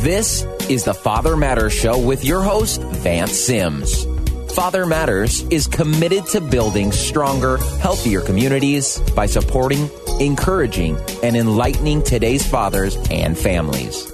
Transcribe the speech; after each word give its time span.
This 0.00 0.44
is 0.68 0.84
the 0.84 0.94
Father 0.94 1.36
Matters 1.36 1.72
Show 1.72 1.98
with 1.98 2.24
your 2.24 2.40
host, 2.40 2.80
Vance 2.80 3.36
Sims. 3.36 4.06
Father 4.54 4.86
Matters 4.86 5.42
is 5.50 5.66
committed 5.66 6.24
to 6.26 6.40
building 6.40 6.92
stronger, 6.92 7.56
healthier 7.80 8.20
communities 8.20 9.00
by 9.16 9.26
supporting, 9.26 9.90
encouraging, 10.20 10.96
and 11.24 11.36
enlightening 11.36 12.04
today's 12.04 12.46
fathers 12.46 12.96
and 13.10 13.36
families. 13.36 14.08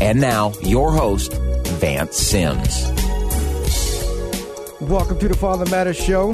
And 0.00 0.20
now, 0.20 0.54
your 0.60 0.90
host, 0.90 1.32
Vance 1.78 2.16
Sims. 2.16 2.82
Welcome 4.80 5.20
to 5.20 5.28
the 5.28 5.36
Father 5.38 5.70
Matters 5.70 5.98
Show. 5.98 6.32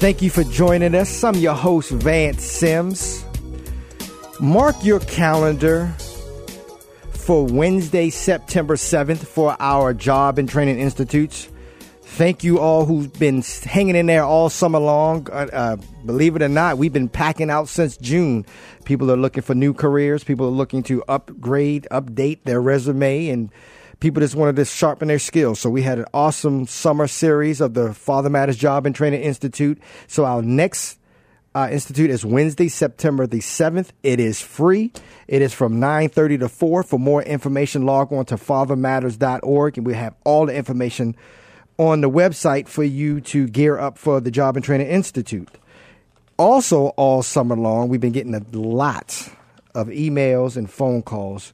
Thank 0.00 0.22
you 0.22 0.30
for 0.30 0.42
joining 0.42 0.96
us. 0.96 1.22
I'm 1.22 1.36
your 1.36 1.54
host, 1.54 1.92
Vance 1.92 2.42
Sims. 2.42 3.24
Mark 4.40 4.74
your 4.82 4.98
calendar 4.98 5.94
for 7.20 7.44
Wednesday, 7.44 8.10
September 8.10 8.76
7th 8.76 9.18
for 9.18 9.56
our 9.60 9.92
Job 9.92 10.38
and 10.38 10.48
Training 10.48 10.80
Institutes. 10.80 11.48
Thank 12.02 12.42
you 12.42 12.58
all 12.58 12.86
who've 12.86 13.12
been 13.18 13.42
hanging 13.64 13.96
in 13.96 14.06
there 14.06 14.24
all 14.24 14.48
summer 14.48 14.78
long. 14.78 15.28
Uh, 15.30 15.46
uh, 15.52 15.76
believe 16.04 16.36
it 16.36 16.42
or 16.42 16.48
not, 16.48 16.78
we've 16.78 16.92
been 16.92 17.08
packing 17.08 17.50
out 17.50 17.68
since 17.68 17.96
June. 17.96 18.44
People 18.84 19.10
are 19.10 19.16
looking 19.16 19.42
for 19.42 19.54
new 19.54 19.72
careers. 19.72 20.24
People 20.24 20.46
are 20.46 20.50
looking 20.50 20.82
to 20.84 21.02
upgrade, 21.08 21.86
update 21.90 22.42
their 22.44 22.60
resume, 22.60 23.28
and 23.28 23.50
people 24.00 24.20
just 24.20 24.34
wanted 24.34 24.56
to 24.56 24.64
sharpen 24.64 25.08
their 25.08 25.18
skills. 25.18 25.60
So 25.60 25.70
we 25.70 25.82
had 25.82 25.98
an 25.98 26.06
awesome 26.14 26.66
summer 26.66 27.06
series 27.06 27.60
of 27.60 27.74
the 27.74 27.94
Father 27.94 28.30
Matters 28.30 28.56
Job 28.56 28.86
and 28.86 28.94
Training 28.94 29.22
Institute. 29.22 29.78
So 30.06 30.24
our 30.24 30.42
next 30.42 30.99
uh, 31.54 31.68
institute 31.70 32.10
is 32.10 32.24
Wednesday, 32.24 32.68
September 32.68 33.26
the 33.26 33.40
7th. 33.40 33.88
It 34.02 34.20
is 34.20 34.40
free. 34.40 34.92
It 35.26 35.42
is 35.42 35.52
from 35.52 35.80
9.30 35.80 36.40
to 36.40 36.48
4. 36.48 36.82
For 36.82 36.98
more 36.98 37.22
information, 37.22 37.86
log 37.86 38.12
on 38.12 38.24
to 38.26 38.36
fathermatters.org 38.36 39.78
and 39.78 39.86
we 39.86 39.94
have 39.94 40.14
all 40.24 40.46
the 40.46 40.54
information 40.54 41.16
on 41.78 42.00
the 42.00 42.10
website 42.10 42.68
for 42.68 42.84
you 42.84 43.20
to 43.22 43.48
gear 43.48 43.78
up 43.78 43.98
for 43.98 44.20
the 44.20 44.30
Job 44.30 44.56
and 44.56 44.64
Training 44.64 44.88
Institute. 44.88 45.48
Also, 46.36 46.88
all 46.88 47.22
summer 47.22 47.56
long, 47.56 47.88
we've 47.88 48.00
been 48.00 48.12
getting 48.12 48.34
a 48.34 48.44
lot 48.52 49.28
of 49.74 49.88
emails 49.88 50.56
and 50.56 50.70
phone 50.70 51.02
calls 51.02 51.52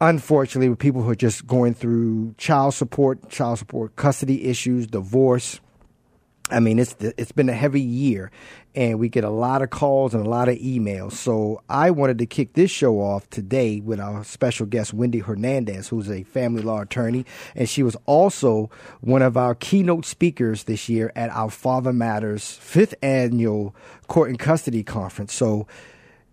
unfortunately, 0.00 0.68
with 0.68 0.78
people 0.78 1.02
who 1.02 1.10
are 1.10 1.14
just 1.14 1.46
going 1.46 1.74
through 1.74 2.34
child 2.38 2.74
support, 2.74 3.28
child 3.28 3.58
support 3.58 3.96
custody 3.96 4.46
issues, 4.46 4.86
divorce. 4.86 5.60
I 6.50 6.60
mean, 6.60 6.78
it's 6.78 6.96
it's 7.00 7.32
been 7.32 7.48
a 7.48 7.54
heavy 7.54 7.80
year, 7.80 8.30
and 8.74 8.98
we 8.98 9.08
get 9.08 9.24
a 9.24 9.30
lot 9.30 9.62
of 9.62 9.70
calls 9.70 10.14
and 10.14 10.24
a 10.24 10.28
lot 10.28 10.48
of 10.48 10.56
emails. 10.56 11.12
So 11.12 11.62
I 11.68 11.90
wanted 11.90 12.18
to 12.18 12.26
kick 12.26 12.54
this 12.54 12.70
show 12.70 13.00
off 13.00 13.28
today 13.30 13.80
with 13.80 14.00
our 14.00 14.24
special 14.24 14.66
guest, 14.66 14.92
Wendy 14.92 15.20
Hernandez, 15.20 15.88
who's 15.88 16.10
a 16.10 16.24
family 16.24 16.62
law 16.62 16.80
attorney, 16.80 17.24
and 17.54 17.68
she 17.68 17.82
was 17.82 17.96
also 18.06 18.70
one 19.00 19.22
of 19.22 19.36
our 19.36 19.54
keynote 19.54 20.04
speakers 20.04 20.64
this 20.64 20.88
year 20.88 21.12
at 21.14 21.30
our 21.30 21.50
Father 21.50 21.92
Matters 21.92 22.52
fifth 22.54 22.94
annual 23.02 23.74
court 24.08 24.30
and 24.30 24.38
custody 24.38 24.82
conference. 24.82 25.32
So 25.32 25.66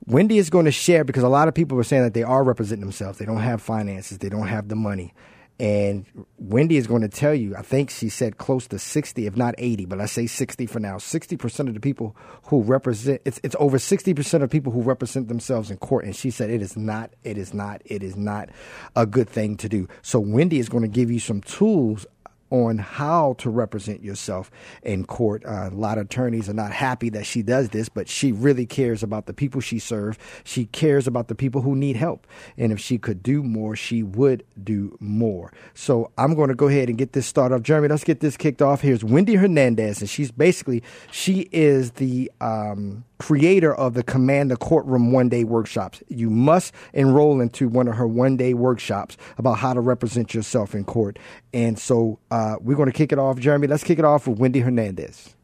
Wendy 0.06 0.38
is 0.38 0.50
going 0.50 0.66
to 0.66 0.72
share 0.72 1.04
because 1.04 1.24
a 1.24 1.30
lot 1.30 1.48
of 1.48 1.54
people 1.54 1.78
are 1.80 1.84
saying 1.84 2.04
that 2.04 2.14
they 2.14 2.24
are 2.24 2.44
representing 2.44 2.82
themselves. 2.82 3.18
They 3.18 3.26
don't 3.26 3.40
have 3.42 3.62
finances. 3.62 4.20
They 4.20 4.30
don't 4.30 4.48
have 4.48 4.70
the 4.70 4.76
money. 4.76 5.14
And 5.60 6.06
Wendy 6.38 6.78
is 6.78 6.86
going 6.86 7.02
to 7.02 7.10
tell 7.10 7.34
you, 7.34 7.56
I 7.56 7.64
think 7.64 7.90
she 7.90 8.10
said 8.10 8.38
close 8.38 8.68
to 8.68 8.78
60, 8.78 9.26
if 9.26 9.36
not 9.36 9.56
80, 9.58 9.86
but 9.86 9.98
let's 9.98 10.12
say 10.12 10.28
60 10.28 10.68
for 10.68 10.80
now. 10.80 10.98
60% 10.98 11.68
of 11.68 11.74
the 11.74 11.80
people 11.80 12.16
who 12.44 12.62
represent, 12.62 13.22
it's, 13.26 13.40
it's 13.44 13.56
over 13.60 13.78
60% 13.78 14.44
of 14.44 14.50
people 14.52 14.72
who 14.72 14.82
represent 14.82 15.30
themselves 15.30 15.72
in 15.72 15.78
court. 15.78 16.06
And 16.06 16.16
she 16.16 16.30
said 16.30 16.52
it 16.52 16.62
is 16.62 16.78
not, 16.78 17.12
it 17.24 17.40
is 17.40 17.56
not, 17.56 17.82
it 17.86 18.04
is 18.04 18.16
not 18.16 18.50
a 18.96 19.08
good 19.08 19.30
thing 19.30 19.58
to 19.58 19.68
do. 19.68 19.88
So 20.04 20.20
Wendy 20.20 20.60
is 20.60 20.70
going 20.70 20.84
to 20.84 20.88
give 20.88 21.10
you 21.10 21.20
some 21.20 21.42
tools 21.42 22.06
on 22.50 22.78
how 22.78 23.36
to 23.40 23.50
represent 23.50 24.04
yourself 24.04 24.52
in 24.84 25.06
court. 25.06 25.44
Uh, 25.46 25.70
a 25.72 25.76
lot 25.76 25.98
of 25.98 26.06
attorneys 26.06 26.50
are 26.50 26.54
not 26.54 26.72
happy 26.72 27.10
that 27.10 27.26
she 27.26 27.42
does 27.42 27.70
this, 27.70 27.90
but 27.90 28.08
she 28.08 28.32
really 28.32 28.66
cares 28.66 29.04
about 29.04 29.26
the 29.26 29.34
people 29.34 29.62
she 29.62 29.80
serves. 29.80 30.18
She 30.44 30.66
cares 30.66 31.08
about 31.08 31.28
the 31.28 31.36
people 31.36 31.62
who 31.62 31.76
need 31.76 31.96
help. 31.96 32.28
And 32.58 32.72
if 32.72 32.80
she 32.80 32.98
could 32.98 33.22
do 33.22 33.44
more, 33.44 33.76
she 33.76 34.04
would 34.04 34.44
do 34.64 34.98
more. 35.00 35.52
So 35.74 36.12
I'm 36.18 36.36
going 36.36 36.50
to 36.50 36.56
go 36.56 36.68
ahead 36.68 36.90
and 36.90 36.98
get 36.98 37.14
this 37.14 37.28
started 37.28 37.56
off. 37.56 37.62
Jeremy, 37.64 37.88
let's 37.88 38.04
get 38.04 38.20
this 38.20 38.38
kicked 38.38 38.62
off. 38.62 38.82
Here's 38.82 39.04
Wendy 39.04 39.36
Hernandez, 39.36 40.02
and 40.02 40.10
she's 40.10 40.32
basically, 40.32 40.84
she 41.12 41.50
is 41.52 41.92
the, 41.92 42.32
um, 42.42 43.04
creator 43.20 43.74
of 43.74 43.94
the 43.94 44.04
Command 44.04 44.52
the 44.52 44.58
Courtroom 44.58 45.12
one 45.12 45.30
day 45.30 45.44
workshops. 45.44 46.02
You 46.08 46.30
must 46.30 46.74
enroll 46.94 47.42
into 47.42 47.68
one 47.68 47.88
of 47.88 47.96
her 47.96 48.08
one 48.08 48.38
day 48.38 48.54
workshops 48.54 49.18
about 49.38 49.54
how 49.54 49.74
to 49.74 49.82
represent 49.82 50.34
yourself 50.34 50.76
in 50.76 50.84
court. 50.84 51.18
And 51.54 51.80
so 51.80 52.20
uh, 52.30 52.37
we're 52.62 52.76
going 52.76 52.92
to 52.92 52.98
kick 52.98 53.12
it 53.12 53.20
off. 53.20 53.40
Jeremy, 53.40 53.68
let's 53.68 53.84
kick 53.84 54.00
it 54.00 54.06
off 54.06 54.28
with 54.28 54.40
Wendy 54.40 54.60
Hernandez. 54.60 55.36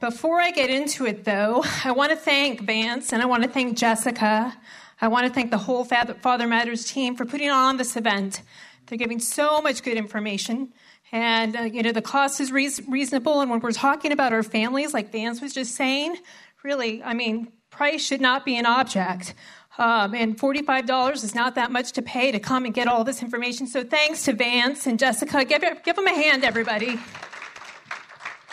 Before 0.00 0.40
I 0.40 0.50
get 0.50 0.70
into 0.70 1.04
it, 1.04 1.24
though, 1.24 1.62
I 1.84 1.92
want 1.92 2.10
to 2.10 2.16
thank 2.16 2.62
Vance 2.62 3.12
and 3.12 3.20
I 3.20 3.26
want 3.26 3.42
to 3.42 3.48
thank 3.48 3.76
Jessica. 3.76 4.56
I 5.00 5.08
want 5.08 5.26
to 5.26 5.32
thank 5.32 5.50
the 5.50 5.58
whole 5.58 5.84
Father 5.84 6.46
Matters 6.46 6.84
team 6.90 7.16
for 7.16 7.24
putting 7.24 7.50
on 7.50 7.76
this 7.76 7.96
event. 7.96 8.42
They're 8.86 8.98
giving 8.98 9.18
so 9.18 9.60
much 9.60 9.82
good 9.82 9.96
information. 9.96 10.72
And, 11.12 11.56
uh, 11.56 11.62
you 11.62 11.82
know, 11.82 11.92
the 11.92 12.02
cost 12.02 12.40
is 12.40 12.50
re- 12.52 12.70
reasonable. 12.88 13.40
And 13.40 13.50
when 13.50 13.60
we're 13.60 13.72
talking 13.72 14.12
about 14.12 14.32
our 14.32 14.42
families, 14.42 14.94
like 14.94 15.12
Vance 15.12 15.40
was 15.40 15.52
just 15.52 15.74
saying, 15.74 16.16
really, 16.62 17.02
I 17.02 17.14
mean, 17.14 17.52
price 17.70 18.04
should 18.04 18.20
not 18.20 18.44
be 18.44 18.56
an 18.56 18.66
object. 18.66 19.34
Um, 19.78 20.14
and 20.14 20.38
$45 20.38 21.24
is 21.24 21.34
not 21.34 21.54
that 21.54 21.70
much 21.70 21.92
to 21.92 22.02
pay 22.02 22.32
to 22.32 22.40
come 22.40 22.64
and 22.64 22.74
get 22.74 22.88
all 22.88 23.04
this 23.04 23.22
information. 23.22 23.66
So 23.66 23.84
thanks 23.84 24.24
to 24.24 24.32
Vance 24.32 24.86
and 24.86 24.98
Jessica. 24.98 25.44
Give, 25.44 25.62
give 25.84 25.96
them 25.96 26.06
a 26.06 26.14
hand, 26.14 26.44
everybody. 26.44 26.98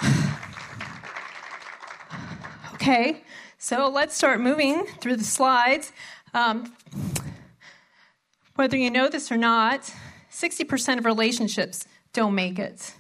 okay, 2.75 3.23
so 3.57 3.89
let's 3.89 4.16
start 4.16 4.39
moving 4.39 4.85
through 5.01 5.17
the 5.17 5.23
slides. 5.23 5.91
Um, 6.33 6.73
whether 8.55 8.78
you 8.78 8.91
know 8.91 9.09
this 9.09 9.31
or 9.31 9.38
not, 9.38 9.91
60% 10.31 10.99
of 10.99 11.05
relationships 11.05 11.85
don't 12.13 12.35
make 12.35 12.59
it. 12.59 12.94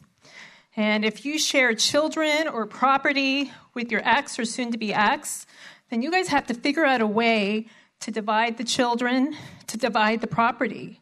And 0.75 1.05
if 1.05 1.25
you 1.25 1.39
share 1.39 1.73
children 1.73 2.47
or 2.47 2.65
property 2.65 3.51
with 3.73 3.91
your 3.91 4.07
ex 4.07 4.37
or 4.37 4.45
soon 4.45 4.71
to 4.71 4.77
be 4.77 4.93
ex, 4.93 5.47
then 5.89 6.01
you 6.01 6.11
guys 6.11 6.27
have 6.27 6.45
to 6.47 6.53
figure 6.53 6.85
out 6.85 7.01
a 7.01 7.07
way 7.07 7.67
to 8.01 8.11
divide 8.11 8.57
the 8.57 8.63
children, 8.63 9.35
to 9.67 9.77
divide 9.77 10.21
the 10.21 10.27
property. 10.27 11.01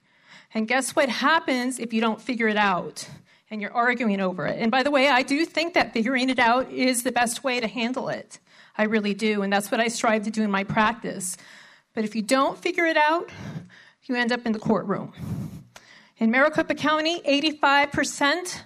And 0.53 0.67
guess 0.67 0.95
what 0.95 1.09
happens 1.09 1.79
if 1.79 1.93
you 1.93 2.01
don't 2.01 2.21
figure 2.21 2.47
it 2.47 2.57
out 2.57 3.09
and 3.51 3.61
you're 3.61 3.73
arguing 3.73 4.21
over 4.21 4.45
it? 4.45 4.59
And 4.59 4.71
by 4.71 4.83
the 4.83 4.91
way, 4.91 5.09
I 5.09 5.21
do 5.21 5.45
think 5.45 5.73
that 5.73 5.93
figuring 5.93 6.29
it 6.29 6.39
out 6.39 6.71
is 6.71 7.03
the 7.03 7.11
best 7.11 7.43
way 7.43 7.59
to 7.59 7.67
handle 7.67 8.09
it. 8.09 8.39
I 8.77 8.83
really 8.83 9.13
do. 9.13 9.41
And 9.41 9.51
that's 9.51 9.71
what 9.71 9.79
I 9.79 9.87
strive 9.89 10.23
to 10.23 10.31
do 10.31 10.43
in 10.43 10.51
my 10.51 10.63
practice. 10.63 11.37
But 11.93 12.03
if 12.03 12.15
you 12.15 12.21
don't 12.21 12.57
figure 12.57 12.85
it 12.85 12.97
out, 12.97 13.29
you 14.03 14.15
end 14.15 14.31
up 14.31 14.45
in 14.45 14.51
the 14.51 14.59
courtroom. 14.59 15.13
In 16.17 16.31
Maricopa 16.31 16.75
County, 16.75 17.21
85% 17.21 18.61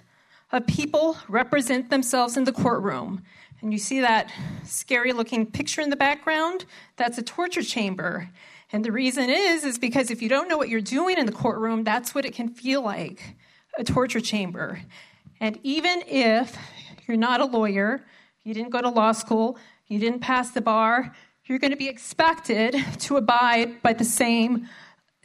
of 0.52 0.66
people 0.66 1.16
represent 1.28 1.90
themselves 1.90 2.36
in 2.36 2.44
the 2.44 2.52
courtroom. 2.52 3.22
And 3.62 3.72
you 3.72 3.78
see 3.78 4.00
that 4.00 4.32
scary 4.64 5.12
looking 5.12 5.46
picture 5.46 5.80
in 5.80 5.90
the 5.90 5.96
background? 5.96 6.64
That's 6.96 7.18
a 7.18 7.22
torture 7.22 7.62
chamber. 7.62 8.30
And 8.72 8.84
the 8.84 8.92
reason 8.92 9.28
is 9.30 9.64
is 9.64 9.78
because 9.78 10.10
if 10.10 10.22
you 10.22 10.28
don't 10.28 10.48
know 10.48 10.56
what 10.56 10.68
you're 10.68 10.80
doing 10.80 11.18
in 11.18 11.26
the 11.26 11.32
courtroom, 11.32 11.84
that's 11.84 12.14
what 12.14 12.24
it 12.24 12.34
can 12.34 12.48
feel 12.48 12.82
like, 12.82 13.36
a 13.78 13.84
torture 13.84 14.20
chamber. 14.20 14.80
And 15.40 15.58
even 15.62 16.02
if 16.06 16.56
you're 17.06 17.16
not 17.16 17.40
a 17.40 17.44
lawyer, 17.44 18.04
you 18.44 18.54
didn't 18.54 18.70
go 18.70 18.80
to 18.80 18.88
law 18.88 19.12
school, 19.12 19.58
you 19.88 19.98
didn't 19.98 20.20
pass 20.20 20.52
the 20.52 20.60
bar, 20.60 21.14
you're 21.46 21.58
going 21.58 21.72
to 21.72 21.76
be 21.76 21.88
expected 21.88 22.76
to 23.00 23.16
abide 23.16 23.82
by 23.82 23.92
the 23.92 24.04
same 24.04 24.68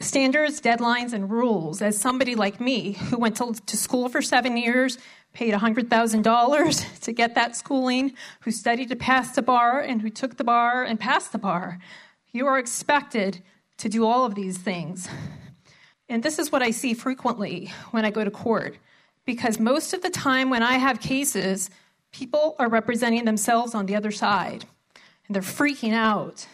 standards, 0.00 0.60
deadlines, 0.60 1.12
and 1.12 1.30
rules 1.30 1.80
as 1.80 1.98
somebody 1.98 2.34
like 2.34 2.60
me 2.60 2.92
who 2.92 3.18
went 3.18 3.36
to, 3.36 3.54
to 3.66 3.76
school 3.76 4.08
for 4.08 4.20
seven 4.20 4.56
years, 4.56 4.98
paid 5.32 5.52
$100,000 5.54 7.00
to 7.00 7.12
get 7.12 7.34
that 7.34 7.56
schooling, 7.56 8.12
who 8.40 8.50
studied 8.50 8.88
to 8.88 8.96
pass 8.96 9.34
the 9.34 9.42
bar, 9.42 9.80
and 9.80 10.02
who 10.02 10.10
took 10.10 10.36
the 10.36 10.44
bar 10.44 10.82
and 10.82 11.00
passed 11.00 11.32
the 11.32 11.38
bar. 11.38 11.78
You 12.32 12.46
are 12.46 12.58
expected 12.58 13.42
to 13.78 13.88
do 13.88 14.04
all 14.06 14.24
of 14.24 14.34
these 14.34 14.58
things. 14.58 15.08
And 16.08 16.22
this 16.22 16.38
is 16.38 16.52
what 16.52 16.62
I 16.62 16.70
see 16.70 16.94
frequently 16.94 17.72
when 17.90 18.04
I 18.04 18.10
go 18.10 18.24
to 18.24 18.30
court, 18.30 18.76
because 19.24 19.58
most 19.58 19.92
of 19.92 20.02
the 20.02 20.10
time 20.10 20.50
when 20.50 20.62
I 20.62 20.74
have 20.74 21.00
cases, 21.00 21.68
people 22.12 22.54
are 22.58 22.68
representing 22.68 23.24
themselves 23.24 23.74
on 23.74 23.86
the 23.86 23.96
other 23.96 24.12
side, 24.12 24.64
and 25.26 25.34
they're 25.34 25.42
freaking 25.42 25.92
out 25.92 26.46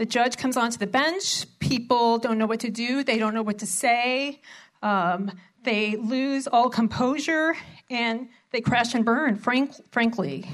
the 0.00 0.06
judge 0.06 0.38
comes 0.38 0.56
onto 0.56 0.78
the 0.78 0.86
bench. 0.86 1.44
People 1.58 2.16
don't 2.16 2.38
know 2.38 2.46
what 2.46 2.60
to 2.60 2.70
do, 2.70 3.04
they 3.04 3.18
don't 3.18 3.34
know 3.34 3.42
what 3.42 3.58
to 3.58 3.66
say. 3.66 4.40
Um, 4.82 5.30
they 5.62 5.96
lose 5.96 6.46
all 6.46 6.70
composure 6.70 7.54
and 7.90 8.30
they 8.50 8.62
crash 8.62 8.94
and 8.94 9.04
burn, 9.04 9.36
frank, 9.36 9.74
frankly. 9.92 10.48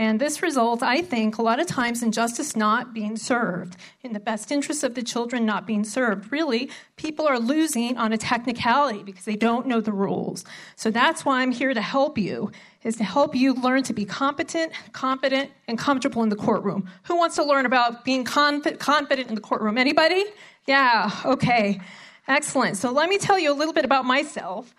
And 0.00 0.18
this 0.18 0.40
results, 0.40 0.82
I 0.82 1.02
think, 1.02 1.36
a 1.36 1.42
lot 1.42 1.60
of 1.60 1.66
times 1.66 2.02
in 2.02 2.10
justice 2.10 2.56
not 2.56 2.94
being 2.94 3.18
served, 3.18 3.76
in 4.02 4.14
the 4.14 4.18
best 4.18 4.50
interest 4.50 4.82
of 4.82 4.94
the 4.94 5.02
children 5.02 5.44
not 5.44 5.66
being 5.66 5.84
served. 5.84 6.32
Really, 6.32 6.70
people 6.96 7.28
are 7.28 7.38
losing 7.38 7.98
on 7.98 8.10
a 8.10 8.16
technicality 8.16 9.02
because 9.02 9.26
they 9.26 9.36
don't 9.36 9.66
know 9.66 9.82
the 9.82 9.92
rules. 9.92 10.42
So 10.74 10.90
that's 10.90 11.26
why 11.26 11.42
I'm 11.42 11.52
here 11.52 11.74
to 11.74 11.82
help 11.82 12.16
you, 12.16 12.50
is 12.82 12.96
to 12.96 13.04
help 13.04 13.34
you 13.34 13.52
learn 13.52 13.82
to 13.82 13.92
be 13.92 14.06
competent, 14.06 14.72
competent, 14.92 15.50
and 15.68 15.76
comfortable 15.76 16.22
in 16.22 16.30
the 16.30 16.36
courtroom. 16.36 16.88
Who 17.02 17.18
wants 17.18 17.36
to 17.36 17.44
learn 17.44 17.66
about 17.66 18.02
being 18.02 18.24
conf- 18.24 18.78
confident 18.78 19.28
in 19.28 19.34
the 19.34 19.42
courtroom? 19.42 19.76
Anybody? 19.76 20.24
Yeah, 20.66 21.10
okay. 21.26 21.78
Excellent. 22.26 22.78
So 22.78 22.90
let 22.90 23.10
me 23.10 23.18
tell 23.18 23.38
you 23.38 23.52
a 23.52 23.56
little 23.60 23.74
bit 23.74 23.84
about 23.84 24.06
myself. 24.06 24.74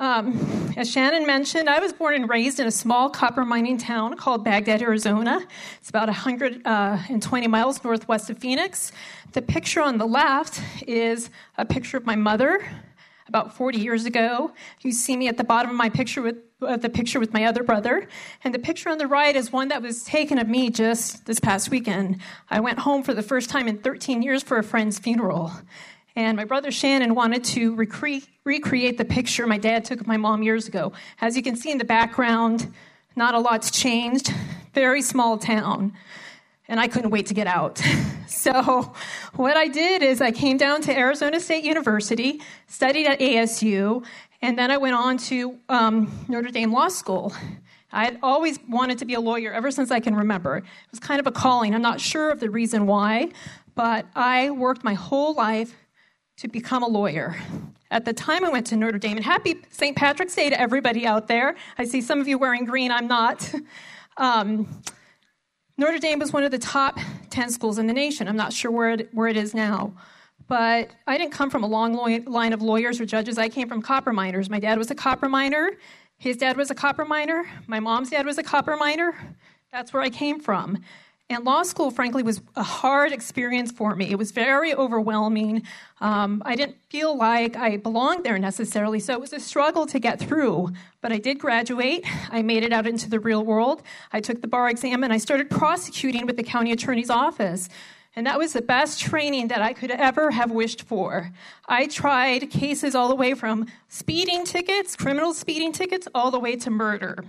Um, 0.00 0.72
as 0.78 0.90
Shannon 0.90 1.26
mentioned, 1.26 1.68
I 1.68 1.78
was 1.78 1.92
born 1.92 2.14
and 2.14 2.26
raised 2.26 2.58
in 2.58 2.66
a 2.66 2.70
small 2.70 3.10
copper 3.10 3.44
mining 3.44 3.76
town 3.76 4.16
called 4.16 4.42
Bagdad, 4.42 4.80
Arizona. 4.80 5.46
It's 5.78 5.90
about 5.90 6.08
120 6.08 6.64
uh, 6.64 7.48
miles 7.50 7.84
northwest 7.84 8.30
of 8.30 8.38
Phoenix. 8.38 8.92
The 9.32 9.42
picture 9.42 9.82
on 9.82 9.98
the 9.98 10.06
left 10.06 10.62
is 10.86 11.28
a 11.58 11.66
picture 11.66 11.98
of 11.98 12.06
my 12.06 12.16
mother 12.16 12.66
about 13.28 13.54
40 13.54 13.78
years 13.78 14.06
ago. 14.06 14.52
You 14.80 14.92
see 14.92 15.18
me 15.18 15.28
at 15.28 15.36
the 15.36 15.44
bottom 15.44 15.70
of 15.70 15.76
my 15.76 15.90
picture 15.90 16.22
with 16.22 16.36
the 16.60 16.88
picture 16.88 17.20
with 17.20 17.34
my 17.34 17.44
other 17.44 17.62
brother. 17.62 18.08
And 18.42 18.54
the 18.54 18.58
picture 18.58 18.88
on 18.88 18.96
the 18.96 19.06
right 19.06 19.36
is 19.36 19.52
one 19.52 19.68
that 19.68 19.82
was 19.82 20.02
taken 20.02 20.38
of 20.38 20.48
me 20.48 20.70
just 20.70 21.26
this 21.26 21.40
past 21.40 21.70
weekend. 21.70 22.20
I 22.48 22.60
went 22.60 22.78
home 22.78 23.02
for 23.02 23.12
the 23.12 23.22
first 23.22 23.50
time 23.50 23.68
in 23.68 23.78
13 23.78 24.22
years 24.22 24.42
for 24.42 24.56
a 24.56 24.64
friend's 24.64 24.98
funeral. 24.98 25.52
And 26.16 26.36
my 26.36 26.44
brother 26.44 26.70
Shannon 26.70 27.14
wanted 27.14 27.44
to 27.44 27.74
recre- 27.76 28.26
recreate 28.44 28.98
the 28.98 29.04
picture 29.04 29.46
my 29.46 29.58
dad 29.58 29.84
took 29.84 30.00
of 30.00 30.06
my 30.06 30.16
mom 30.16 30.42
years 30.42 30.66
ago. 30.66 30.92
As 31.20 31.36
you 31.36 31.42
can 31.42 31.56
see 31.56 31.70
in 31.70 31.78
the 31.78 31.84
background, 31.84 32.72
not 33.16 33.34
a 33.34 33.38
lot's 33.38 33.70
changed. 33.70 34.32
Very 34.74 35.02
small 35.02 35.38
town. 35.38 35.92
And 36.68 36.80
I 36.80 36.88
couldn't 36.88 37.10
wait 37.10 37.26
to 37.26 37.34
get 37.34 37.46
out. 37.46 37.82
so, 38.28 38.92
what 39.34 39.56
I 39.56 39.68
did 39.68 40.02
is 40.02 40.20
I 40.20 40.30
came 40.30 40.56
down 40.56 40.82
to 40.82 40.96
Arizona 40.96 41.40
State 41.40 41.64
University, 41.64 42.40
studied 42.66 43.06
at 43.06 43.18
ASU, 43.18 44.04
and 44.42 44.58
then 44.58 44.70
I 44.70 44.76
went 44.76 44.94
on 44.94 45.18
to 45.18 45.58
um, 45.68 46.26
Notre 46.28 46.50
Dame 46.50 46.72
Law 46.72 46.88
School. 46.88 47.32
I 47.92 48.04
had 48.04 48.18
always 48.22 48.58
wanted 48.68 48.98
to 48.98 49.04
be 49.04 49.14
a 49.14 49.20
lawyer 49.20 49.52
ever 49.52 49.70
since 49.70 49.90
I 49.90 49.98
can 49.98 50.14
remember. 50.14 50.58
It 50.58 50.64
was 50.92 51.00
kind 51.00 51.18
of 51.18 51.26
a 51.26 51.32
calling. 51.32 51.74
I'm 51.74 51.82
not 51.82 52.00
sure 52.00 52.30
of 52.30 52.38
the 52.38 52.48
reason 52.48 52.86
why, 52.86 53.30
but 53.74 54.06
I 54.14 54.50
worked 54.50 54.84
my 54.84 54.94
whole 54.94 55.34
life 55.34 55.74
to 56.40 56.48
become 56.48 56.82
a 56.82 56.88
lawyer. 56.88 57.36
At 57.90 58.06
the 58.06 58.14
time 58.14 58.46
I 58.46 58.48
went 58.48 58.66
to 58.68 58.76
Notre 58.76 58.98
Dame, 58.98 59.18
and 59.18 59.26
happy 59.26 59.56
St. 59.68 59.94
Patrick's 59.94 60.34
Day 60.34 60.48
to 60.48 60.58
everybody 60.58 61.06
out 61.06 61.28
there. 61.28 61.54
I 61.76 61.84
see 61.84 62.00
some 62.00 62.18
of 62.18 62.26
you 62.26 62.38
wearing 62.38 62.64
green, 62.64 62.90
I'm 62.90 63.06
not. 63.06 63.52
Um, 64.16 64.82
Notre 65.78 65.98
Dame 65.98 66.18
was 66.18 66.30
one 66.30 66.42
of 66.42 66.50
the 66.50 66.58
top 66.58 66.98
10 67.30 67.48
schools 67.48 67.78
in 67.78 67.86
the 67.86 67.92
nation. 67.94 68.28
I'm 68.28 68.36
not 68.36 68.52
sure 68.52 68.70
where 68.70 68.90
it, 68.90 69.08
where 69.14 69.28
it 69.28 69.36
is 69.36 69.54
now. 69.54 69.94
But 70.46 70.90
I 71.06 71.16
didn't 71.16 71.32
come 71.32 71.48
from 71.48 71.62
a 71.62 71.66
long 71.66 71.94
line 72.26 72.52
of 72.52 72.60
lawyers 72.60 73.00
or 73.00 73.06
judges. 73.06 73.38
I 73.38 73.48
came 73.48 73.66
from 73.66 73.80
copper 73.80 74.12
miners. 74.12 74.50
My 74.50 74.58
dad 74.58 74.76
was 74.76 74.90
a 74.90 74.94
copper 74.94 75.26
miner. 75.26 75.70
His 76.18 76.36
dad 76.36 76.58
was 76.58 76.70
a 76.70 76.74
copper 76.74 77.06
miner. 77.06 77.46
My 77.66 77.80
mom's 77.80 78.10
dad 78.10 78.26
was 78.26 78.36
a 78.36 78.42
copper 78.42 78.76
miner. 78.76 79.14
That's 79.72 79.94
where 79.94 80.02
I 80.02 80.10
came 80.10 80.38
from. 80.38 80.82
And 81.30 81.44
law 81.44 81.62
school, 81.62 81.92
frankly, 81.92 82.24
was 82.24 82.42
a 82.56 82.64
hard 82.64 83.12
experience 83.12 83.70
for 83.70 83.94
me. 83.94 84.10
It 84.10 84.18
was 84.18 84.32
very 84.32 84.74
overwhelming. 84.74 85.62
Um, 86.00 86.42
I 86.44 86.56
didn't 86.56 86.76
feel 86.88 87.16
like 87.16 87.56
I 87.56 87.76
belonged 87.76 88.24
there 88.24 88.36
necessarily, 88.36 88.98
so 88.98 89.12
it 89.12 89.20
was 89.20 89.32
a 89.32 89.38
struggle 89.38 89.86
to 89.86 90.00
get 90.00 90.18
through. 90.18 90.72
But 91.00 91.12
I 91.12 91.18
did 91.18 91.38
graduate. 91.38 92.04
I 92.32 92.42
made 92.42 92.64
it 92.64 92.72
out 92.72 92.84
into 92.84 93.08
the 93.08 93.20
real 93.20 93.44
world. 93.44 93.82
I 94.12 94.20
took 94.20 94.40
the 94.40 94.48
bar 94.48 94.68
exam 94.68 95.04
and 95.04 95.12
I 95.12 95.18
started 95.18 95.48
prosecuting 95.50 96.26
with 96.26 96.36
the 96.36 96.42
county 96.42 96.72
attorney's 96.72 97.10
office. 97.10 97.68
And 98.16 98.26
that 98.26 98.36
was 98.36 98.52
the 98.52 98.62
best 98.62 98.98
training 98.98 99.48
that 99.48 99.62
I 99.62 99.72
could 99.72 99.92
ever 99.92 100.32
have 100.32 100.50
wished 100.50 100.82
for. 100.82 101.30
I 101.68 101.86
tried 101.86 102.50
cases 102.50 102.96
all 102.96 103.08
the 103.08 103.14
way 103.14 103.34
from 103.34 103.66
speeding 103.86 104.44
tickets, 104.44 104.96
criminal 104.96 105.32
speeding 105.32 105.70
tickets, 105.70 106.08
all 106.12 106.32
the 106.32 106.40
way 106.40 106.56
to 106.56 106.70
murder. 106.70 107.24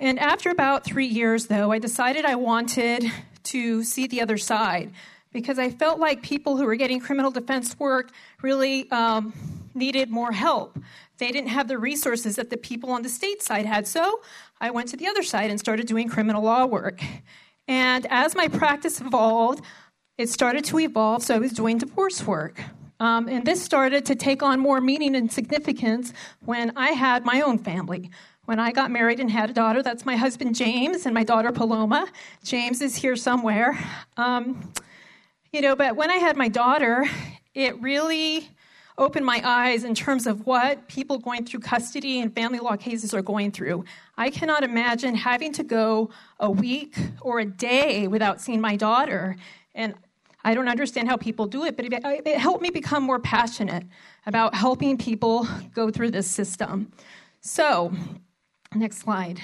And 0.00 0.18
after 0.18 0.48
about 0.48 0.82
three 0.82 1.06
years, 1.06 1.46
though, 1.48 1.70
I 1.72 1.78
decided 1.78 2.24
I 2.24 2.34
wanted 2.36 3.04
to 3.44 3.84
see 3.84 4.06
the 4.06 4.22
other 4.22 4.38
side 4.38 4.92
because 5.30 5.58
I 5.58 5.68
felt 5.68 6.00
like 6.00 6.22
people 6.22 6.56
who 6.56 6.64
were 6.64 6.74
getting 6.76 7.00
criminal 7.00 7.30
defense 7.30 7.78
work 7.78 8.10
really 8.40 8.90
um, 8.90 9.34
needed 9.74 10.08
more 10.08 10.32
help. 10.32 10.78
They 11.18 11.30
didn't 11.30 11.50
have 11.50 11.68
the 11.68 11.76
resources 11.76 12.36
that 12.36 12.48
the 12.48 12.56
people 12.56 12.90
on 12.92 13.02
the 13.02 13.10
state 13.10 13.42
side 13.42 13.66
had. 13.66 13.86
So 13.86 14.22
I 14.58 14.70
went 14.70 14.88
to 14.88 14.96
the 14.96 15.06
other 15.06 15.22
side 15.22 15.50
and 15.50 15.60
started 15.60 15.86
doing 15.86 16.08
criminal 16.08 16.42
law 16.42 16.64
work. 16.64 17.02
And 17.68 18.06
as 18.06 18.34
my 18.34 18.48
practice 18.48 19.02
evolved, 19.02 19.62
it 20.16 20.30
started 20.30 20.64
to 20.64 20.78
evolve, 20.80 21.22
so 21.22 21.34
I 21.34 21.38
was 21.38 21.52
doing 21.52 21.76
divorce 21.76 22.26
work. 22.26 22.62
Um, 23.00 23.28
and 23.28 23.44
this 23.44 23.62
started 23.62 24.06
to 24.06 24.14
take 24.14 24.42
on 24.42 24.60
more 24.60 24.80
meaning 24.80 25.14
and 25.14 25.30
significance 25.30 26.14
when 26.44 26.72
I 26.74 26.90
had 26.90 27.26
my 27.26 27.42
own 27.42 27.58
family 27.58 28.10
when 28.50 28.58
I 28.58 28.72
got 28.72 28.90
married 28.90 29.20
and 29.20 29.30
had 29.30 29.48
a 29.48 29.52
daughter. 29.52 29.80
That's 29.80 30.04
my 30.04 30.16
husband 30.16 30.56
James 30.56 31.06
and 31.06 31.14
my 31.14 31.22
daughter 31.22 31.52
Paloma. 31.52 32.08
James 32.42 32.82
is 32.82 32.96
here 32.96 33.14
somewhere. 33.14 33.78
Um, 34.16 34.72
you 35.52 35.60
know, 35.60 35.76
but 35.76 35.94
when 35.94 36.10
I 36.10 36.16
had 36.16 36.36
my 36.36 36.48
daughter, 36.48 37.04
it 37.54 37.80
really 37.80 38.48
opened 38.98 39.24
my 39.24 39.40
eyes 39.44 39.84
in 39.84 39.94
terms 39.94 40.26
of 40.26 40.48
what 40.48 40.88
people 40.88 41.16
going 41.16 41.44
through 41.44 41.60
custody 41.60 42.18
and 42.18 42.34
family 42.34 42.58
law 42.58 42.74
cases 42.74 43.14
are 43.14 43.22
going 43.22 43.52
through. 43.52 43.84
I 44.18 44.30
cannot 44.30 44.64
imagine 44.64 45.14
having 45.14 45.52
to 45.52 45.62
go 45.62 46.10
a 46.40 46.50
week 46.50 46.96
or 47.20 47.38
a 47.38 47.44
day 47.44 48.08
without 48.08 48.40
seeing 48.40 48.60
my 48.60 48.74
daughter. 48.74 49.36
And 49.76 49.94
I 50.42 50.54
don't 50.54 50.68
understand 50.68 51.08
how 51.08 51.16
people 51.16 51.46
do 51.46 51.66
it, 51.66 51.76
but 51.76 51.86
it, 51.86 52.26
helped 52.36 52.62
me 52.62 52.70
become 52.70 53.04
more 53.04 53.20
passionate 53.20 53.84
about 54.26 54.56
helping 54.56 54.98
people 54.98 55.46
go 55.72 55.88
through 55.88 56.10
this 56.10 56.28
system. 56.28 56.90
So, 57.42 57.92
Next 58.76 58.98
slide. 58.98 59.40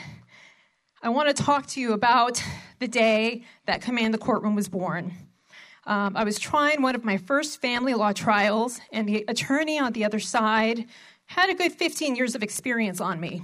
I 1.02 1.08
want 1.08 1.36
to 1.36 1.42
talk 1.42 1.66
to 1.70 1.80
you 1.80 1.94
about 1.94 2.40
the 2.78 2.86
day 2.86 3.42
that 3.64 3.82
Command 3.82 4.14
the 4.14 4.18
Courtroom 4.18 4.54
was 4.54 4.68
born. 4.68 5.14
Um, 5.84 6.16
I 6.16 6.22
was 6.22 6.38
trying 6.38 6.80
one 6.80 6.94
of 6.94 7.04
my 7.04 7.16
first 7.16 7.60
family 7.60 7.92
law 7.94 8.12
trials, 8.12 8.80
and 8.92 9.08
the 9.08 9.24
attorney 9.26 9.80
on 9.80 9.94
the 9.94 10.04
other 10.04 10.20
side 10.20 10.86
had 11.24 11.50
a 11.50 11.54
good 11.54 11.72
15 11.72 12.14
years 12.14 12.36
of 12.36 12.44
experience 12.44 13.00
on 13.00 13.18
me. 13.18 13.42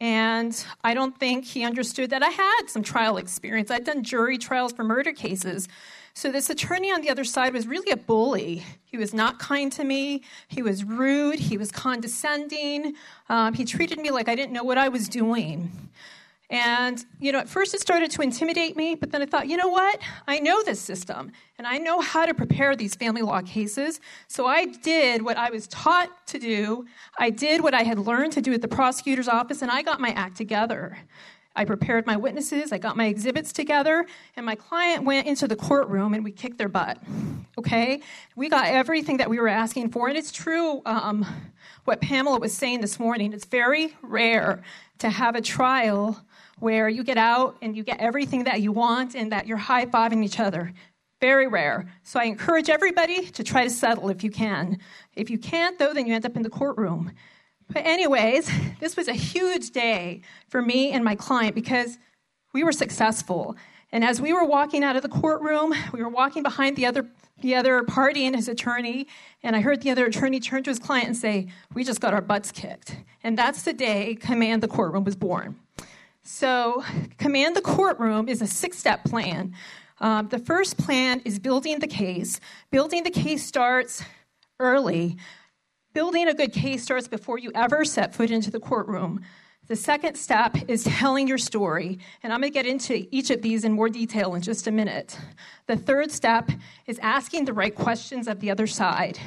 And 0.00 0.64
I 0.82 0.94
don't 0.94 1.18
think 1.20 1.44
he 1.44 1.62
understood 1.62 2.08
that 2.08 2.22
I 2.22 2.30
had 2.30 2.62
some 2.68 2.82
trial 2.82 3.18
experience. 3.18 3.70
I'd 3.70 3.84
done 3.84 4.02
jury 4.02 4.38
trials 4.38 4.72
for 4.72 4.82
murder 4.82 5.12
cases, 5.12 5.68
so, 6.16 6.32
this 6.32 6.48
attorney 6.48 6.90
on 6.90 7.02
the 7.02 7.10
other 7.10 7.24
side 7.24 7.52
was 7.52 7.66
really 7.66 7.90
a 7.90 7.96
bully. 7.98 8.64
He 8.86 8.96
was 8.96 9.12
not 9.12 9.38
kind 9.38 9.70
to 9.72 9.84
me. 9.84 10.22
He 10.48 10.62
was 10.62 10.82
rude. 10.82 11.38
He 11.38 11.58
was 11.58 11.70
condescending. 11.70 12.94
Um, 13.28 13.52
he 13.52 13.66
treated 13.66 13.98
me 13.98 14.10
like 14.10 14.26
I 14.26 14.34
didn't 14.34 14.54
know 14.54 14.64
what 14.64 14.78
I 14.78 14.88
was 14.88 15.10
doing. 15.10 15.90
And, 16.48 17.04
you 17.20 17.32
know, 17.32 17.38
at 17.38 17.50
first 17.50 17.74
it 17.74 17.82
started 17.82 18.10
to 18.12 18.22
intimidate 18.22 18.78
me, 18.78 18.94
but 18.94 19.10
then 19.10 19.20
I 19.20 19.26
thought, 19.26 19.46
you 19.46 19.58
know 19.58 19.68
what? 19.68 20.00
I 20.26 20.38
know 20.38 20.62
this 20.62 20.80
system 20.80 21.32
and 21.58 21.66
I 21.66 21.76
know 21.76 22.00
how 22.00 22.24
to 22.24 22.32
prepare 22.32 22.74
these 22.74 22.94
family 22.94 23.20
law 23.20 23.42
cases. 23.42 24.00
So 24.26 24.46
I 24.46 24.64
did 24.64 25.20
what 25.20 25.36
I 25.36 25.50
was 25.50 25.66
taught 25.66 26.08
to 26.28 26.38
do. 26.38 26.86
I 27.18 27.28
did 27.28 27.62
what 27.62 27.74
I 27.74 27.82
had 27.82 27.98
learned 27.98 28.32
to 28.32 28.40
do 28.40 28.54
at 28.54 28.62
the 28.62 28.68
prosecutor's 28.68 29.28
office 29.28 29.60
and 29.60 29.70
I 29.70 29.82
got 29.82 30.00
my 30.00 30.12
act 30.12 30.38
together. 30.38 30.96
I 31.56 31.64
prepared 31.64 32.06
my 32.06 32.16
witnesses, 32.16 32.70
I 32.70 32.78
got 32.78 32.96
my 32.96 33.06
exhibits 33.06 33.52
together, 33.52 34.06
and 34.36 34.44
my 34.44 34.54
client 34.54 35.04
went 35.04 35.26
into 35.26 35.48
the 35.48 35.56
courtroom 35.56 36.14
and 36.14 36.22
we 36.22 36.30
kicked 36.30 36.58
their 36.58 36.68
butt. 36.68 36.98
Okay? 37.58 38.02
We 38.36 38.48
got 38.48 38.66
everything 38.66 39.16
that 39.16 39.30
we 39.30 39.40
were 39.40 39.48
asking 39.48 39.90
for, 39.90 40.08
and 40.08 40.18
it's 40.18 40.30
true 40.30 40.82
um, 40.84 41.26
what 41.84 42.00
Pamela 42.02 42.38
was 42.38 42.52
saying 42.52 42.82
this 42.82 43.00
morning. 43.00 43.32
It's 43.32 43.46
very 43.46 43.96
rare 44.02 44.62
to 44.98 45.08
have 45.08 45.34
a 45.34 45.40
trial 45.40 46.20
where 46.58 46.88
you 46.88 47.02
get 47.02 47.18
out 47.18 47.56
and 47.62 47.76
you 47.76 47.82
get 47.82 48.00
everything 48.00 48.44
that 48.44 48.60
you 48.60 48.72
want 48.72 49.14
and 49.14 49.32
that 49.32 49.46
you're 49.46 49.56
high 49.56 49.86
fiving 49.86 50.24
each 50.24 50.38
other. 50.38 50.72
Very 51.20 51.48
rare. 51.48 51.86
So 52.02 52.20
I 52.20 52.24
encourage 52.24 52.68
everybody 52.68 53.26
to 53.30 53.42
try 53.42 53.64
to 53.64 53.70
settle 53.70 54.10
if 54.10 54.22
you 54.22 54.30
can. 54.30 54.78
If 55.14 55.30
you 55.30 55.38
can't, 55.38 55.78
though, 55.78 55.94
then 55.94 56.06
you 56.06 56.14
end 56.14 56.26
up 56.26 56.36
in 56.36 56.42
the 56.42 56.50
courtroom. 56.50 57.12
But, 57.68 57.86
anyways, 57.86 58.50
this 58.80 58.96
was 58.96 59.08
a 59.08 59.14
huge 59.14 59.70
day 59.70 60.22
for 60.48 60.62
me 60.62 60.92
and 60.92 61.04
my 61.04 61.14
client 61.14 61.54
because 61.54 61.98
we 62.52 62.64
were 62.64 62.72
successful. 62.72 63.56
And 63.92 64.04
as 64.04 64.20
we 64.20 64.32
were 64.32 64.44
walking 64.44 64.82
out 64.82 64.96
of 64.96 65.02
the 65.02 65.08
courtroom, 65.08 65.74
we 65.92 66.02
were 66.02 66.08
walking 66.08 66.42
behind 66.42 66.76
the 66.76 66.86
other, 66.86 67.06
the 67.40 67.54
other 67.54 67.82
party 67.84 68.26
and 68.26 68.34
his 68.34 68.48
attorney, 68.48 69.06
and 69.42 69.54
I 69.54 69.60
heard 69.60 69.82
the 69.82 69.90
other 69.90 70.06
attorney 70.06 70.40
turn 70.40 70.62
to 70.64 70.70
his 70.70 70.78
client 70.78 71.06
and 71.06 71.16
say, 71.16 71.48
We 71.74 71.84
just 71.84 72.00
got 72.00 72.14
our 72.14 72.20
butts 72.20 72.50
kicked. 72.50 72.96
And 73.22 73.38
that's 73.38 73.62
the 73.62 73.72
day 73.72 74.16
Command 74.16 74.62
the 74.62 74.68
Courtroom 74.68 75.04
was 75.04 75.16
born. 75.16 75.56
So, 76.22 76.82
Command 77.18 77.54
the 77.54 77.60
Courtroom 77.60 78.28
is 78.28 78.42
a 78.42 78.46
six 78.46 78.78
step 78.78 79.04
plan. 79.04 79.54
Um, 80.00 80.28
the 80.28 80.38
first 80.38 80.76
plan 80.76 81.22
is 81.24 81.38
building 81.38 81.78
the 81.78 81.86
case. 81.86 82.40
Building 82.70 83.04
the 83.04 83.10
case 83.10 83.46
starts 83.46 84.02
early 84.58 85.16
Building 85.96 86.28
a 86.28 86.34
good 86.34 86.52
case 86.52 86.82
starts 86.82 87.08
before 87.08 87.38
you 87.38 87.50
ever 87.54 87.82
set 87.82 88.14
foot 88.14 88.30
into 88.30 88.50
the 88.50 88.60
courtroom. 88.60 89.22
The 89.66 89.76
second 89.76 90.16
step 90.16 90.54
is 90.68 90.84
telling 90.84 91.26
your 91.26 91.38
story, 91.38 92.00
and 92.22 92.34
I'm 92.34 92.42
going 92.42 92.52
to 92.52 92.54
get 92.54 92.66
into 92.66 93.06
each 93.10 93.30
of 93.30 93.40
these 93.40 93.64
in 93.64 93.72
more 93.72 93.88
detail 93.88 94.34
in 94.34 94.42
just 94.42 94.66
a 94.66 94.70
minute. 94.70 95.18
The 95.66 95.76
third 95.78 96.12
step 96.12 96.50
is 96.86 96.98
asking 96.98 97.46
the 97.46 97.54
right 97.54 97.74
questions 97.74 98.28
of 98.28 98.40
the 98.40 98.50
other 98.50 98.66
side. 98.66 99.18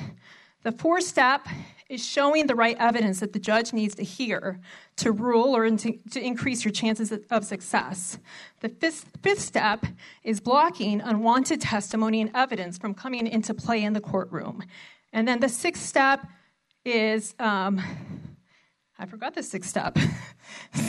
The 0.61 0.71
fourth 0.71 1.05
step 1.05 1.47
is 1.89 2.05
showing 2.05 2.45
the 2.45 2.53
right 2.53 2.77
evidence 2.79 3.19
that 3.21 3.33
the 3.33 3.39
judge 3.39 3.73
needs 3.73 3.95
to 3.95 4.03
hear 4.03 4.59
to 4.97 5.11
rule 5.11 5.55
or 5.55 5.67
to, 5.67 5.97
to 6.11 6.21
increase 6.21 6.63
your 6.63 6.71
chances 6.71 7.11
of 7.31 7.45
success. 7.45 8.19
The 8.59 8.69
fifth, 8.69 9.09
fifth 9.23 9.39
step 9.39 9.87
is 10.23 10.39
blocking 10.39 11.01
unwanted 11.01 11.61
testimony 11.61 12.21
and 12.21 12.29
evidence 12.35 12.77
from 12.77 12.93
coming 12.93 13.25
into 13.25 13.55
play 13.55 13.83
in 13.83 13.93
the 13.93 14.01
courtroom. 14.01 14.61
And 15.11 15.27
then 15.27 15.39
the 15.39 15.49
sixth 15.49 15.83
step 15.83 16.27
is 16.85 17.35
um, 17.39 17.81
I 18.99 19.05
forgot 19.05 19.33
the 19.33 19.43
sixth 19.43 19.69
step 19.69 19.97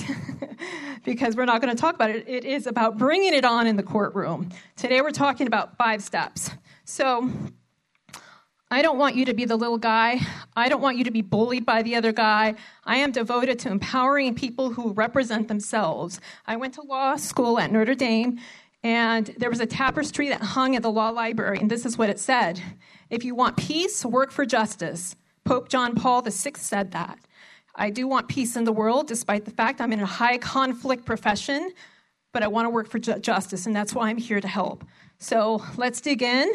because 1.05 1.37
we're 1.37 1.45
not 1.45 1.61
going 1.61 1.75
to 1.75 1.81
talk 1.81 1.95
about 1.95 2.11
it. 2.11 2.29
It 2.29 2.45
is 2.45 2.67
about 2.67 2.99
bringing 2.99 3.35
it 3.35 3.45
on 3.45 3.67
in 3.67 3.77
the 3.77 3.83
courtroom. 3.83 4.49
Today 4.77 5.01
we're 5.01 5.13
talking 5.13 5.47
about 5.47 5.77
five 5.77 6.03
steps. 6.03 6.51
So 6.85 7.31
I 8.73 8.83
don't 8.83 8.99
want 8.99 9.17
you 9.17 9.25
to 9.25 9.35
be 9.35 9.45
the 9.45 9.57
little 9.57 9.79
guy. 9.79 10.21
I 10.57 10.69
don't 10.69 10.81
want 10.81 10.97
you 10.97 11.05
to 11.05 11.11
be 11.11 11.23
bullied 11.23 11.67
by 11.67 11.83
the 11.83 11.97
other 11.97 12.13
guy. 12.13 12.55
I 12.85 12.97
am 12.97 13.11
devoted 13.11 13.59
to 13.61 13.69
empowering 13.69 14.35
people 14.35 14.71
who 14.71 14.93
represent 14.93 15.49
themselves. 15.49 16.21
I 16.47 16.57
went 16.57 16.75
to 16.75 16.83
law 16.83 17.17
school 17.17 17.59
at 17.59 17.73
Notre 17.73 17.97
Dame, 17.97 18.39
and 18.85 19.27
there 19.39 19.51
was 19.51 19.59
a 19.61 19.67
tapestry 19.67 20.29
that 20.29 20.41
hung 20.41 20.77
at 20.77 20.83
the 20.83 20.91
law 20.91 21.11
library, 21.11 21.59
and 21.59 21.71
this 21.71 21.85
is 21.85 21.99
what 21.99 22.11
it 22.11 22.21
said 22.21 22.63
If 23.09 23.25
you 23.25 23.35
want 23.35 23.57
peace, 23.57 24.05
work 24.05 24.31
for 24.31 24.47
justice. 24.47 25.17
Pope 25.45 25.69
John 25.69 25.95
Paul 25.95 26.23
VI 26.23 26.53
said 26.57 26.93
that. 26.93 27.19
I 27.75 27.91
do 27.91 28.07
want 28.07 28.29
peace 28.29 28.57
in 28.57 28.65
the 28.65 28.73
world, 28.73 29.07
despite 29.07 29.45
the 29.45 29.51
fact 29.51 29.81
I'm 29.81 29.93
in 29.93 30.01
a 30.01 30.07
high 30.07 30.39
conflict 30.39 31.05
profession, 31.05 31.71
but 32.33 32.43
I 32.43 32.49
want 32.49 32.67
to 32.67 32.71
work 32.71 32.89
for 32.89 32.99
ju- 32.99 33.19
justice, 33.19 33.67
and 33.67 33.75
that's 33.75 33.95
why 33.95 34.09
I'm 34.09 34.19
here 34.19 34.41
to 34.41 34.49
help. 34.49 34.85
So 35.19 35.65
let's 35.77 36.01
dig 36.01 36.23
in. 36.23 36.51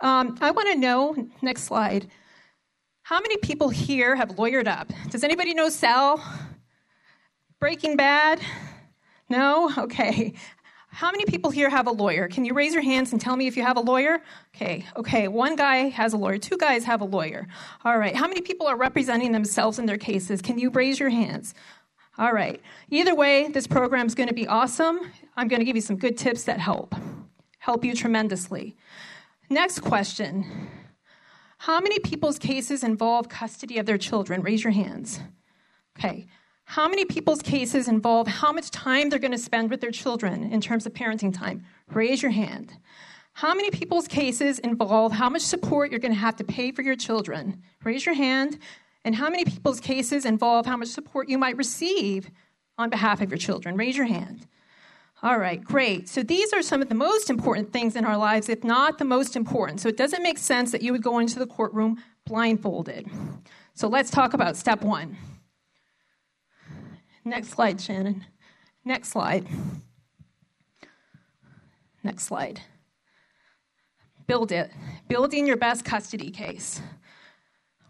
Um, 0.00 0.38
I 0.40 0.52
want 0.52 0.68
to 0.72 0.78
know, 0.78 1.28
next 1.42 1.64
slide, 1.64 2.08
how 3.02 3.20
many 3.20 3.36
people 3.38 3.68
here 3.68 4.14
have 4.14 4.30
lawyered 4.36 4.68
up? 4.68 4.92
Does 5.10 5.24
anybody 5.24 5.54
know 5.54 5.68
Saul? 5.68 6.22
Breaking 7.58 7.96
Bad? 7.96 8.40
No? 9.28 9.72
Okay. 9.76 10.34
How 10.90 11.10
many 11.10 11.24
people 11.26 11.50
here 11.50 11.68
have 11.68 11.86
a 11.86 11.92
lawyer? 11.92 12.28
Can 12.28 12.44
you 12.44 12.54
raise 12.54 12.72
your 12.72 12.82
hands 12.82 13.12
and 13.12 13.20
tell 13.20 13.36
me 13.36 13.46
if 13.46 13.56
you 13.56 13.62
have 13.62 13.76
a 13.76 13.80
lawyer? 13.80 14.20
Okay, 14.54 14.84
okay. 14.96 15.28
One 15.28 15.54
guy 15.54 15.90
has 15.90 16.12
a 16.12 16.16
lawyer. 16.16 16.38
Two 16.38 16.56
guys 16.56 16.84
have 16.84 17.00
a 17.00 17.04
lawyer. 17.04 17.46
All 17.84 17.98
right. 17.98 18.16
How 18.16 18.26
many 18.26 18.40
people 18.40 18.66
are 18.66 18.76
representing 18.76 19.32
themselves 19.32 19.78
in 19.78 19.86
their 19.86 19.98
cases? 19.98 20.42
Can 20.42 20.58
you 20.58 20.70
raise 20.70 20.98
your 20.98 21.10
hands? 21.10 21.54
All 22.16 22.32
right. 22.32 22.60
Either 22.90 23.14
way, 23.14 23.48
this 23.48 23.66
program 23.66 24.06
is 24.06 24.14
going 24.14 24.28
to 24.28 24.34
be 24.34 24.48
awesome. 24.48 25.00
I'm 25.36 25.46
going 25.46 25.60
to 25.60 25.64
give 25.64 25.76
you 25.76 25.82
some 25.82 25.96
good 25.96 26.18
tips 26.18 26.44
that 26.44 26.58
help, 26.58 26.94
help 27.58 27.84
you 27.84 27.94
tremendously. 27.94 28.74
Next 29.50 29.80
question 29.80 30.68
How 31.58 31.80
many 31.80 31.98
people's 32.00 32.38
cases 32.38 32.82
involve 32.82 33.28
custody 33.28 33.78
of 33.78 33.86
their 33.86 33.98
children? 33.98 34.42
Raise 34.42 34.64
your 34.64 34.72
hands. 34.72 35.20
Okay. 35.98 36.26
How 36.70 36.86
many 36.86 37.06
people's 37.06 37.40
cases 37.40 37.88
involve 37.88 38.26
how 38.26 38.52
much 38.52 38.70
time 38.70 39.08
they're 39.08 39.18
going 39.18 39.32
to 39.32 39.38
spend 39.38 39.70
with 39.70 39.80
their 39.80 39.90
children 39.90 40.52
in 40.52 40.60
terms 40.60 40.84
of 40.84 40.92
parenting 40.92 41.32
time? 41.32 41.64
Raise 41.90 42.20
your 42.20 42.30
hand. 42.30 42.76
How 43.32 43.54
many 43.54 43.70
people's 43.70 44.06
cases 44.06 44.58
involve 44.58 45.12
how 45.12 45.30
much 45.30 45.40
support 45.40 45.90
you're 45.90 45.98
going 45.98 46.12
to 46.12 46.20
have 46.20 46.36
to 46.36 46.44
pay 46.44 46.70
for 46.70 46.82
your 46.82 46.94
children? 46.94 47.62
Raise 47.84 48.04
your 48.04 48.14
hand. 48.14 48.58
And 49.02 49.14
how 49.14 49.30
many 49.30 49.46
people's 49.46 49.80
cases 49.80 50.26
involve 50.26 50.66
how 50.66 50.76
much 50.76 50.88
support 50.88 51.30
you 51.30 51.38
might 51.38 51.56
receive 51.56 52.30
on 52.76 52.90
behalf 52.90 53.22
of 53.22 53.30
your 53.30 53.38
children? 53.38 53.74
Raise 53.74 53.96
your 53.96 54.04
hand. 54.04 54.46
All 55.22 55.38
right, 55.38 55.64
great. 55.64 56.06
So 56.06 56.22
these 56.22 56.52
are 56.52 56.60
some 56.60 56.82
of 56.82 56.90
the 56.90 56.94
most 56.94 57.30
important 57.30 57.72
things 57.72 57.96
in 57.96 58.04
our 58.04 58.18
lives, 58.18 58.50
if 58.50 58.62
not 58.62 58.98
the 58.98 59.06
most 59.06 59.36
important. 59.36 59.80
So 59.80 59.88
it 59.88 59.96
doesn't 59.96 60.22
make 60.22 60.36
sense 60.36 60.70
that 60.72 60.82
you 60.82 60.92
would 60.92 61.02
go 61.02 61.18
into 61.18 61.38
the 61.38 61.46
courtroom 61.46 61.96
blindfolded. 62.26 63.08
So 63.72 63.88
let's 63.88 64.10
talk 64.10 64.34
about 64.34 64.58
step 64.58 64.82
one. 64.82 65.16
Next 67.28 67.50
slide, 67.50 67.78
Shannon. 67.78 68.24
Next 68.86 69.10
slide. 69.10 69.46
Next 72.02 72.24
slide. 72.24 72.62
Build 74.26 74.50
it. 74.50 74.70
Building 75.08 75.46
your 75.46 75.58
best 75.58 75.84
custody 75.84 76.30
case. 76.30 76.80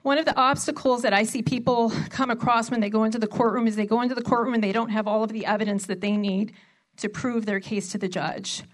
One 0.03 0.19
of 0.19 0.25
the 0.25 0.37
obstacles 0.37 1.03
that 1.03 1.13
I 1.13 1.23
see 1.23 1.43
people 1.43 1.93
come 2.11 2.31
across 2.31 2.69
when 2.69 2.81
they 2.81 2.91
go 2.91 3.05
into 3.05 3.21
the 3.21 3.29
courtroom 3.29 3.69
is 3.69 3.77
they 3.77 3.87
go 3.87 4.01
into 4.01 4.17
the 4.17 4.23
courtroom 4.23 4.55
and 4.55 4.63
they 4.63 4.73
don't 4.73 4.91
have 4.91 5.07
all 5.07 5.23
of 5.23 5.31
the 5.31 5.47
evidence 5.47 5.87
that 5.87 6.01
they 6.01 6.17
need 6.17 6.53
to 6.97 7.09
prove 7.09 7.47
their 7.47 7.61
case 7.61 7.93
to 7.93 7.99
the 7.99 8.09
judge. 8.09 8.65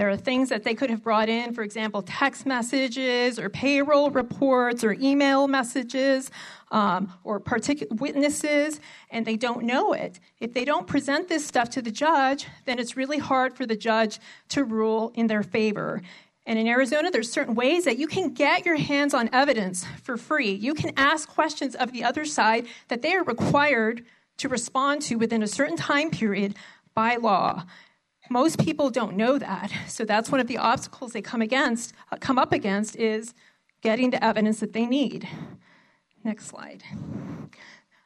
There 0.00 0.08
are 0.08 0.16
things 0.16 0.48
that 0.48 0.64
they 0.64 0.72
could 0.72 0.88
have 0.88 1.02
brought 1.02 1.28
in, 1.28 1.52
for 1.52 1.62
example, 1.62 2.00
text 2.00 2.46
messages 2.46 3.38
or 3.38 3.50
payroll 3.50 4.08
reports 4.08 4.82
or 4.82 4.94
email 4.94 5.46
messages 5.46 6.30
um, 6.70 7.12
or 7.22 7.38
particular 7.38 7.94
witnesses, 7.96 8.80
and 9.10 9.26
they 9.26 9.36
don't 9.36 9.64
know 9.64 9.92
it. 9.92 10.18
If 10.40 10.54
they 10.54 10.64
don't 10.64 10.86
present 10.86 11.28
this 11.28 11.46
stuff 11.46 11.68
to 11.72 11.82
the 11.82 11.90
judge, 11.90 12.46
then 12.64 12.78
it's 12.78 12.96
really 12.96 13.18
hard 13.18 13.54
for 13.54 13.66
the 13.66 13.76
judge 13.76 14.20
to 14.48 14.64
rule 14.64 15.12
in 15.16 15.26
their 15.26 15.42
favor. 15.42 16.00
And 16.46 16.58
in 16.58 16.66
Arizona, 16.66 17.10
there's 17.10 17.30
certain 17.30 17.54
ways 17.54 17.84
that 17.84 17.98
you 17.98 18.06
can 18.06 18.32
get 18.32 18.64
your 18.64 18.76
hands 18.76 19.12
on 19.12 19.28
evidence 19.34 19.84
for 20.02 20.16
free. 20.16 20.52
You 20.52 20.72
can 20.72 20.92
ask 20.96 21.28
questions 21.28 21.74
of 21.74 21.92
the 21.92 22.04
other 22.04 22.24
side 22.24 22.68
that 22.88 23.02
they 23.02 23.12
are 23.16 23.24
required 23.24 24.06
to 24.38 24.48
respond 24.48 25.02
to 25.02 25.16
within 25.16 25.42
a 25.42 25.46
certain 25.46 25.76
time 25.76 26.10
period 26.10 26.54
by 26.94 27.16
law. 27.16 27.64
Most 28.32 28.60
people 28.60 28.90
don't 28.90 29.16
know 29.16 29.38
that. 29.38 29.70
So 29.88 30.04
that's 30.04 30.30
one 30.30 30.40
of 30.40 30.46
the 30.46 30.56
obstacles 30.56 31.12
they 31.12 31.20
come 31.20 31.42
against, 31.42 31.92
uh, 32.10 32.16
come 32.18 32.38
up 32.38 32.52
against 32.52 32.96
is 32.96 33.34
getting 33.82 34.10
the 34.10 34.24
evidence 34.24 34.60
that 34.60 34.72
they 34.72 34.86
need. 34.86 35.28
Next 36.22 36.46
slide. 36.46 36.82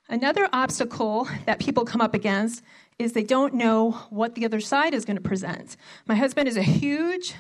Another 0.09 0.49
obstacle 0.53 1.29
that 1.45 1.61
people 1.61 1.85
come 1.85 2.01
up 2.01 2.15
against 2.15 2.63
is 2.99 3.13
they 3.13 3.23
don't 3.23 3.55
know 3.55 3.93
what 4.11 4.35
the 4.35 4.45
other 4.45 4.61
side 4.61 4.95
is 4.95 5.05
going 5.05 5.17
to 5.17 5.23
present. 5.23 5.77
My 6.07 6.15
husband 6.15 6.49
is 6.49 6.57
a 6.57 6.63
huge 6.63 7.35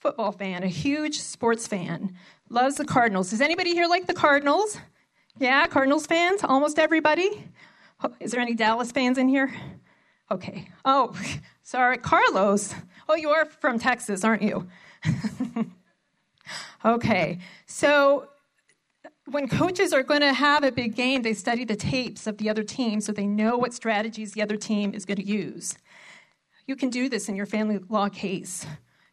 football 0.00 0.32
fan, 0.32 0.62
a 0.62 0.68
huge 0.68 1.20
sports 1.20 1.66
fan, 1.66 2.14
loves 2.50 2.76
the 2.76 2.84
Cardinals. 2.84 3.30
Does 3.30 3.40
anybody 3.40 3.72
here 3.72 3.86
like 3.86 4.06
the 4.06 4.14
Cardinals? 4.14 4.78
Yeah, 5.38 5.66
Cardinals 5.66 6.06
fans? 6.06 6.44
Almost 6.44 6.78
everybody? 6.78 7.48
Is 8.20 8.32
there 8.32 8.40
any 8.40 8.54
Dallas 8.54 8.92
fans 8.92 9.16
in 9.16 9.28
here? 9.28 9.52
Okay. 10.32 10.66
Oh, 10.86 11.14
sorry. 11.62 11.98
Carlos. 11.98 12.74
Oh, 13.06 13.14
you 13.14 13.28
are 13.28 13.44
from 13.44 13.78
Texas, 13.78 14.24
aren't 14.24 14.40
you? 14.40 14.66
okay. 16.84 17.38
So 17.66 18.28
when 19.30 19.46
coaches 19.46 19.92
are 19.92 20.02
going 20.02 20.22
to 20.22 20.32
have 20.32 20.64
a 20.64 20.72
big 20.72 20.96
game, 20.96 21.20
they 21.20 21.34
study 21.34 21.66
the 21.66 21.76
tapes 21.76 22.26
of 22.26 22.38
the 22.38 22.48
other 22.48 22.62
team 22.62 23.02
so 23.02 23.12
they 23.12 23.26
know 23.26 23.58
what 23.58 23.74
strategies 23.74 24.32
the 24.32 24.40
other 24.40 24.56
team 24.56 24.94
is 24.94 25.04
going 25.04 25.18
to 25.18 25.26
use. 25.26 25.76
You 26.66 26.76
can 26.76 26.88
do 26.88 27.10
this 27.10 27.28
in 27.28 27.36
your 27.36 27.46
family 27.46 27.80
law 27.90 28.08
case. 28.08 28.64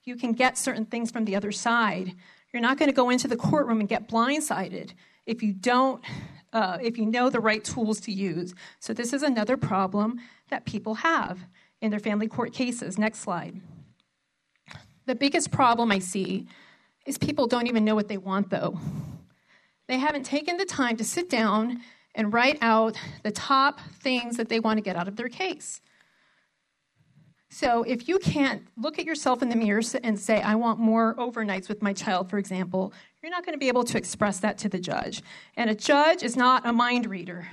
You 0.06 0.16
can 0.16 0.32
get 0.32 0.58
certain 0.58 0.86
things 0.86 1.12
from 1.12 1.26
the 1.26 1.36
other 1.36 1.52
side. 1.52 2.14
You're 2.54 2.62
not 2.62 2.78
going 2.78 2.90
to 2.90 2.96
go 2.96 3.10
into 3.10 3.28
the 3.28 3.36
courtroom 3.36 3.82
and 3.82 3.90
get 3.90 4.08
blindsided 4.08 4.94
if 5.26 5.44
you 5.44 5.52
don't 5.52 6.02
uh, 6.54 6.78
if 6.82 6.98
you 6.98 7.06
know 7.06 7.30
the 7.30 7.40
right 7.40 7.64
tools 7.64 8.00
to 8.02 8.12
use. 8.12 8.54
So, 8.80 8.94
this 8.94 9.14
is 9.14 9.24
another 9.24 9.58
problem 9.58 10.20
that 10.50 10.66
people 10.66 10.96
have 10.96 11.40
in 11.82 11.92
their 11.92 12.00
family 12.00 12.28
court 12.28 12.54
cases. 12.54 12.98
Next 12.98 13.20
slide. 13.20 13.60
The 15.06 15.16
biggest 15.16 15.52
problem 15.52 15.92
I 15.92 16.00
see 16.00 16.48
is 17.06 17.18
people 17.18 17.48
don't 17.48 17.68
even 17.68 17.86
know 17.86 17.96
what 17.96 18.08
they 18.08 18.18
want, 18.18 18.50
though. 18.50 18.80
They 19.88 19.98
haven't 19.98 20.24
taken 20.24 20.58
the 20.58 20.66
time 20.66 20.98
to 20.98 21.04
sit 21.04 21.30
down 21.30 21.82
and 22.14 22.32
write 22.34 22.58
out 22.62 22.96
the 23.24 23.32
top 23.32 23.80
things 24.02 24.38
that 24.38 24.50
they 24.50 24.60
want 24.60 24.78
to 24.78 24.82
get 24.82 24.96
out 24.96 25.08
of 25.08 25.16
their 25.16 25.30
case. 25.30 25.82
So 27.50 27.84
if 27.84 28.08
you 28.08 28.20
can't 28.20 28.68
look 28.78 29.00
at 29.00 29.06
yourself 29.06 29.42
in 29.42 29.50
the 29.50 29.56
mirror 29.56 29.82
and 30.04 30.20
say, 30.20 30.42
I 30.42 30.56
want 30.56 30.80
more 30.80 31.16
overnights 31.16 31.68
with 31.68 31.82
my 31.82 31.94
child, 31.94 32.30
for 32.30 32.38
example, 32.38 32.94
you're 33.22 33.32
not 33.32 33.46
going 33.46 33.54
to 33.54 33.60
be 33.60 33.68
able 33.68 33.84
to 33.84 33.98
express 33.98 34.40
that 34.40 34.58
to 34.60 34.70
the 34.70 34.80
judge. 34.80 35.22
And 35.58 35.70
a 35.70 35.76
judge 35.76 36.24
is 36.24 36.38
not 36.38 36.66
a 36.66 36.72
mind 36.72 37.06
reader. 37.06 37.48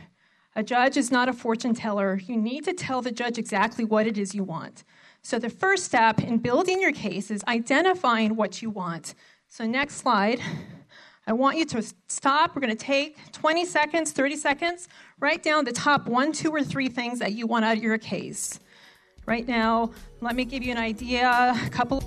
A 0.54 0.62
judge 0.62 0.96
is 0.96 1.10
not 1.10 1.28
a 1.28 1.32
fortune 1.32 1.74
teller. 1.74 2.20
You 2.24 2.36
need 2.36 2.64
to 2.64 2.72
tell 2.72 3.02
the 3.02 3.10
judge 3.10 3.36
exactly 3.36 3.84
what 3.84 4.06
it 4.06 4.16
is 4.16 4.34
you 4.34 4.44
want. 4.44 4.84
So 5.22 5.38
the 5.38 5.50
first 5.50 5.84
step 5.84 6.22
in 6.22 6.38
building 6.38 6.80
your 6.80 6.92
case 6.92 7.30
is 7.30 7.42
identifying 7.48 8.36
what 8.36 8.62
you 8.62 8.70
want. 8.70 9.14
So 9.48 9.66
next 9.66 9.96
slide. 9.96 10.40
I 11.26 11.32
want 11.32 11.58
you 11.58 11.64
to 11.66 11.82
stop. 12.06 12.54
We're 12.54 12.62
going 12.62 12.76
to 12.76 12.84
take 12.84 13.18
20 13.32 13.64
seconds, 13.64 14.12
30 14.12 14.36
seconds. 14.36 14.88
Write 15.18 15.42
down 15.42 15.64
the 15.64 15.72
top 15.72 16.06
one, 16.06 16.30
two, 16.30 16.50
or 16.50 16.62
three 16.62 16.88
things 16.88 17.18
that 17.18 17.32
you 17.32 17.48
want 17.48 17.64
out 17.64 17.76
of 17.76 17.82
your 17.82 17.98
case. 17.98 18.60
Right 19.26 19.46
now, 19.48 19.90
let 20.20 20.36
me 20.36 20.44
give 20.44 20.62
you 20.62 20.70
an 20.70 20.78
idea. 20.78 21.28
A 21.28 21.70
couple. 21.70 22.04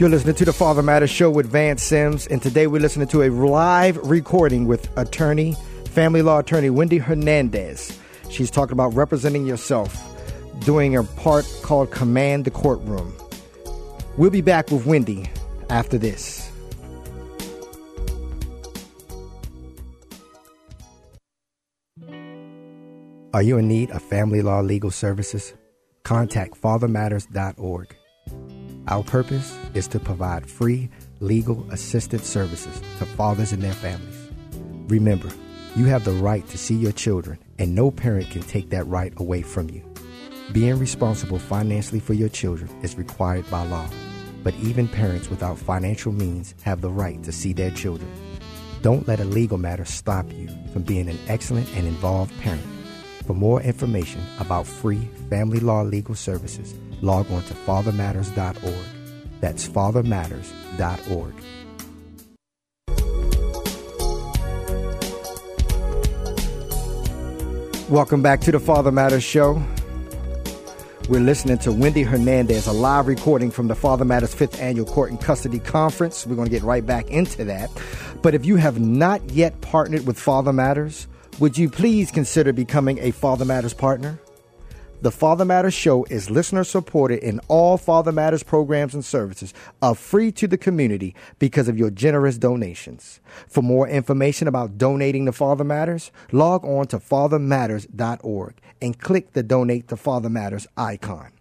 You're 0.00 0.08
listening 0.08 0.36
to 0.36 0.46
the 0.46 0.52
Father 0.54 0.80
Matters 0.80 1.10
Show 1.10 1.30
with 1.30 1.44
Vance 1.44 1.82
Sims, 1.82 2.26
and 2.26 2.40
today 2.40 2.66
we're 2.66 2.80
listening 2.80 3.06
to 3.08 3.24
a 3.24 3.28
live 3.28 3.98
recording 3.98 4.66
with 4.66 4.88
attorney 4.96 5.54
family 5.90 6.22
law 6.22 6.38
attorney 6.38 6.70
Wendy 6.70 6.96
Hernandez. 6.96 7.98
She's 8.30 8.50
talking 8.50 8.72
about 8.72 8.94
representing 8.94 9.44
yourself, 9.44 9.94
doing 10.60 10.96
a 10.96 11.02
part 11.02 11.44
called 11.60 11.90
Command 11.90 12.46
the 12.46 12.50
Courtroom. 12.50 13.14
We'll 14.16 14.30
be 14.30 14.40
back 14.40 14.70
with 14.70 14.86
Wendy 14.86 15.28
after 15.68 15.98
this. 15.98 16.50
Are 23.34 23.42
you 23.42 23.58
in 23.58 23.68
need 23.68 23.90
of 23.90 24.00
family 24.00 24.40
law 24.40 24.60
legal 24.60 24.90
services? 24.90 25.52
Contact 26.04 26.58
fathermatters.org. 26.58 27.96
Our 28.88 29.04
purpose 29.04 29.56
is 29.74 29.86
to 29.88 30.00
provide 30.00 30.48
free 30.48 30.90
legal 31.20 31.70
assistance 31.70 32.26
services 32.26 32.80
to 32.98 33.04
fathers 33.04 33.52
and 33.52 33.62
their 33.62 33.72
families. 33.72 34.30
Remember, 34.88 35.28
you 35.76 35.84
have 35.84 36.04
the 36.04 36.12
right 36.12 36.46
to 36.48 36.58
see 36.58 36.74
your 36.74 36.92
children, 36.92 37.38
and 37.58 37.74
no 37.74 37.90
parent 37.90 38.30
can 38.30 38.42
take 38.42 38.70
that 38.70 38.86
right 38.86 39.12
away 39.18 39.42
from 39.42 39.70
you. 39.70 39.84
Being 40.52 40.78
responsible 40.80 41.38
financially 41.38 42.00
for 42.00 42.14
your 42.14 42.28
children 42.28 42.68
is 42.82 42.96
required 42.96 43.48
by 43.50 43.64
law, 43.66 43.88
but 44.42 44.54
even 44.56 44.88
parents 44.88 45.30
without 45.30 45.58
financial 45.58 46.10
means 46.10 46.54
have 46.62 46.80
the 46.80 46.90
right 46.90 47.22
to 47.22 47.30
see 47.30 47.52
their 47.52 47.70
children. 47.70 48.10
Don't 48.82 49.06
let 49.06 49.20
a 49.20 49.24
legal 49.24 49.58
matter 49.58 49.84
stop 49.84 50.32
you 50.32 50.48
from 50.72 50.82
being 50.82 51.08
an 51.08 51.18
excellent 51.28 51.68
and 51.76 51.86
involved 51.86 52.36
parent. 52.40 52.79
For 53.30 53.34
more 53.34 53.62
information 53.62 54.20
about 54.40 54.66
free 54.66 55.08
family 55.28 55.60
law 55.60 55.82
legal 55.82 56.16
services, 56.16 56.74
log 57.00 57.30
on 57.30 57.44
to 57.44 57.54
fathermatters.org. 57.54 58.74
That's 59.40 59.68
fathermatters.org. 59.68 61.34
Welcome 67.88 68.20
back 68.20 68.40
to 68.40 68.50
the 68.50 68.58
Father 68.58 68.90
Matters 68.90 69.22
Show. 69.22 69.62
We're 71.08 71.20
listening 71.20 71.58
to 71.58 71.70
Wendy 71.70 72.02
Hernandez, 72.02 72.66
a 72.66 72.72
live 72.72 73.06
recording 73.06 73.52
from 73.52 73.68
the 73.68 73.76
Father 73.76 74.04
Matters 74.04 74.34
fifth 74.34 74.60
annual 74.60 74.86
court 74.86 75.10
and 75.10 75.20
custody 75.20 75.60
conference. 75.60 76.26
We're 76.26 76.34
going 76.34 76.48
to 76.48 76.52
get 76.52 76.64
right 76.64 76.84
back 76.84 77.08
into 77.12 77.44
that. 77.44 77.70
But 78.22 78.34
if 78.34 78.44
you 78.44 78.56
have 78.56 78.80
not 78.80 79.30
yet 79.30 79.60
partnered 79.60 80.04
with 80.04 80.18
Father 80.18 80.52
Matters, 80.52 81.06
would 81.40 81.56
you 81.56 81.70
please 81.70 82.10
consider 82.10 82.52
becoming 82.52 82.98
a 82.98 83.10
Father 83.10 83.46
Matters 83.46 83.72
partner? 83.72 84.18
The 85.00 85.10
Father 85.10 85.46
Matters 85.46 85.72
Show 85.72 86.04
is 86.10 86.28
listener 86.28 86.62
supported 86.62 87.22
in 87.22 87.40
all 87.48 87.78
Father 87.78 88.12
Matters 88.12 88.42
programs 88.42 88.92
and 88.92 89.02
services 89.02 89.54
are 89.80 89.94
free 89.94 90.30
to 90.32 90.46
the 90.46 90.58
community 90.58 91.14
because 91.38 91.68
of 91.68 91.78
your 91.78 91.88
generous 91.88 92.36
donations. 92.36 93.20
For 93.48 93.62
more 93.62 93.88
information 93.88 94.46
about 94.46 94.76
donating 94.76 95.24
to 95.24 95.32
Father 95.32 95.64
Matters, 95.64 96.12
log 96.30 96.62
on 96.66 96.86
to 96.88 96.98
fathermatters.org 96.98 98.54
and 98.82 98.98
click 99.00 99.32
the 99.32 99.42
Donate 99.42 99.88
to 99.88 99.96
Father 99.96 100.28
Matters 100.28 100.66
icon. 100.76 101.32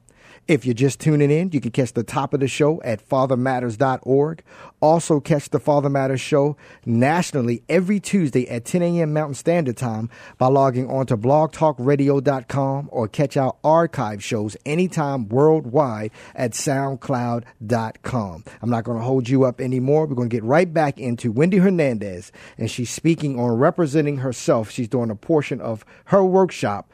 If 0.50 0.66
you're 0.66 0.74
just 0.74 1.00
tuning 1.00 1.30
in, 1.30 1.52
you 1.52 1.62
can 1.62 1.70
catch 1.70 1.94
the 1.94 2.02
top 2.02 2.34
of 2.34 2.40
the 2.40 2.48
show 2.48 2.82
at 2.82 3.08
fathermatters.org. 3.08 4.42
Also, 4.80 5.20
catch 5.20 5.50
the 5.50 5.60
Father 5.60 5.92
Matters 5.92 6.22
show 6.22 6.58
nationally 6.88 7.62
every 7.70 8.00
Tuesday 8.00 8.50
at 8.50 8.66
10 8.66 8.82
a.m. 8.82 9.14
Mountain 9.14 9.36
Standard 9.36 9.78
Time 9.78 10.10
by 10.40 10.48
logging 10.48 10.90
on 10.90 11.06
to 11.06 11.16
blogtalkradio.com 11.16 12.90
or 12.92 13.08
catch 13.08 13.38
our 13.38 13.56
archive 13.64 14.24
shows 14.24 14.58
anytime 14.66 15.30
worldwide 15.30 16.10
at 16.34 16.54
soundcloud.com. 16.54 18.44
I'm 18.64 18.70
not 18.72 18.84
going 18.86 18.98
to 18.98 19.04
hold 19.04 19.30
you 19.30 19.44
up 19.44 19.62
anymore. 19.62 20.08
We're 20.08 20.16
going 20.16 20.30
to 20.30 20.36
get 20.36 20.44
right 20.44 20.74
back 20.74 20.98
into 21.00 21.32
Wendy 21.32 21.58
Hernandez, 21.58 22.32
and 22.58 22.72
she's 22.72 22.90
speaking 22.90 23.40
on 23.40 23.52
representing 23.60 24.18
herself. 24.18 24.72
She's 24.72 24.88
doing 24.88 25.12
a 25.12 25.16
portion 25.16 25.62
of 25.62 25.86
her 26.06 26.26
workshop, 26.26 26.92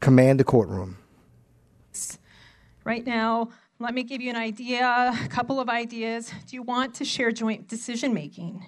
Command 0.00 0.40
the 0.40 0.44
Courtroom. 0.44 0.96
Right 2.84 3.06
now, 3.06 3.48
let 3.78 3.94
me 3.94 4.02
give 4.02 4.20
you 4.20 4.28
an 4.28 4.36
idea, 4.36 4.84
a 5.24 5.28
couple 5.28 5.58
of 5.58 5.70
ideas. 5.70 6.30
Do 6.46 6.54
you 6.54 6.62
want 6.62 6.94
to 6.96 7.04
share 7.04 7.32
joint 7.32 7.66
decision 7.66 8.12
making? 8.12 8.66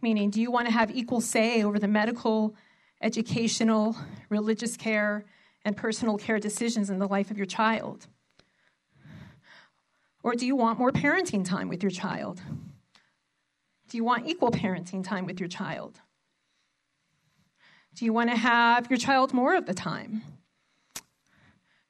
Meaning, 0.00 0.30
do 0.30 0.40
you 0.40 0.50
want 0.50 0.66
to 0.68 0.72
have 0.72 0.90
equal 0.90 1.20
say 1.20 1.62
over 1.62 1.78
the 1.78 1.86
medical, 1.86 2.54
educational, 3.02 3.94
religious 4.30 4.74
care, 4.74 5.26
and 5.66 5.76
personal 5.76 6.16
care 6.16 6.38
decisions 6.38 6.88
in 6.88 6.98
the 6.98 7.06
life 7.06 7.30
of 7.30 7.36
your 7.36 7.44
child? 7.44 8.06
Or 10.22 10.34
do 10.34 10.46
you 10.46 10.56
want 10.56 10.78
more 10.78 10.90
parenting 10.90 11.44
time 11.44 11.68
with 11.68 11.82
your 11.82 11.90
child? 11.90 12.40
Do 13.90 13.98
you 13.98 14.04
want 14.04 14.26
equal 14.26 14.50
parenting 14.50 15.04
time 15.04 15.26
with 15.26 15.40
your 15.40 15.48
child? 15.48 16.00
Do 17.94 18.06
you 18.06 18.14
want 18.14 18.30
to 18.30 18.36
have 18.36 18.88
your 18.90 18.98
child 18.98 19.34
more 19.34 19.54
of 19.54 19.66
the 19.66 19.74
time? 19.74 20.22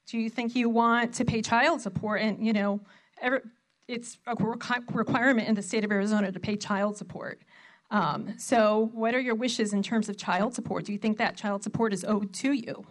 Do 0.09 0.19
you 0.19 0.31
think 0.31 0.57
you 0.57 0.71
want 0.71 1.13
to 1.15 1.25
pay 1.25 1.43
child 1.43 1.83
support? 1.83 2.23
And, 2.23 2.45
you 2.45 2.55
know, 2.55 2.81
every, 3.21 3.41
it's 3.87 4.17
a 4.27 4.35
requirement 4.37 5.49
in 5.49 5.55
the 5.55 5.63
state 5.63 5.85
of 5.85 5.93
Arizona 5.93 6.33
to 6.33 6.41
pay 6.41 6.57
child 6.57 6.97
support. 6.97 7.43
Um, 7.91 8.35
so, 8.39 8.91
what 8.95 9.15
are 9.15 9.21
your 9.21 9.35
wishes 9.35 9.75
in 9.75 9.83
terms 9.83 10.09
of 10.09 10.17
child 10.17 10.55
support? 10.55 10.87
Do 10.87 10.93
you 10.93 10.99
think 10.99 11.19
that 11.19 11.37
child 11.37 11.63
support 11.63 11.93
is 11.93 12.05
owed 12.05 12.33
to 12.35 12.53
you? 12.53 12.87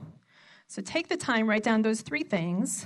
So, 0.67 0.81
take 0.81 1.07
the 1.07 1.17
time, 1.17 1.47
write 1.47 1.63
down 1.63 1.81
those 1.81 2.01
three 2.01 2.23
things. 2.23 2.85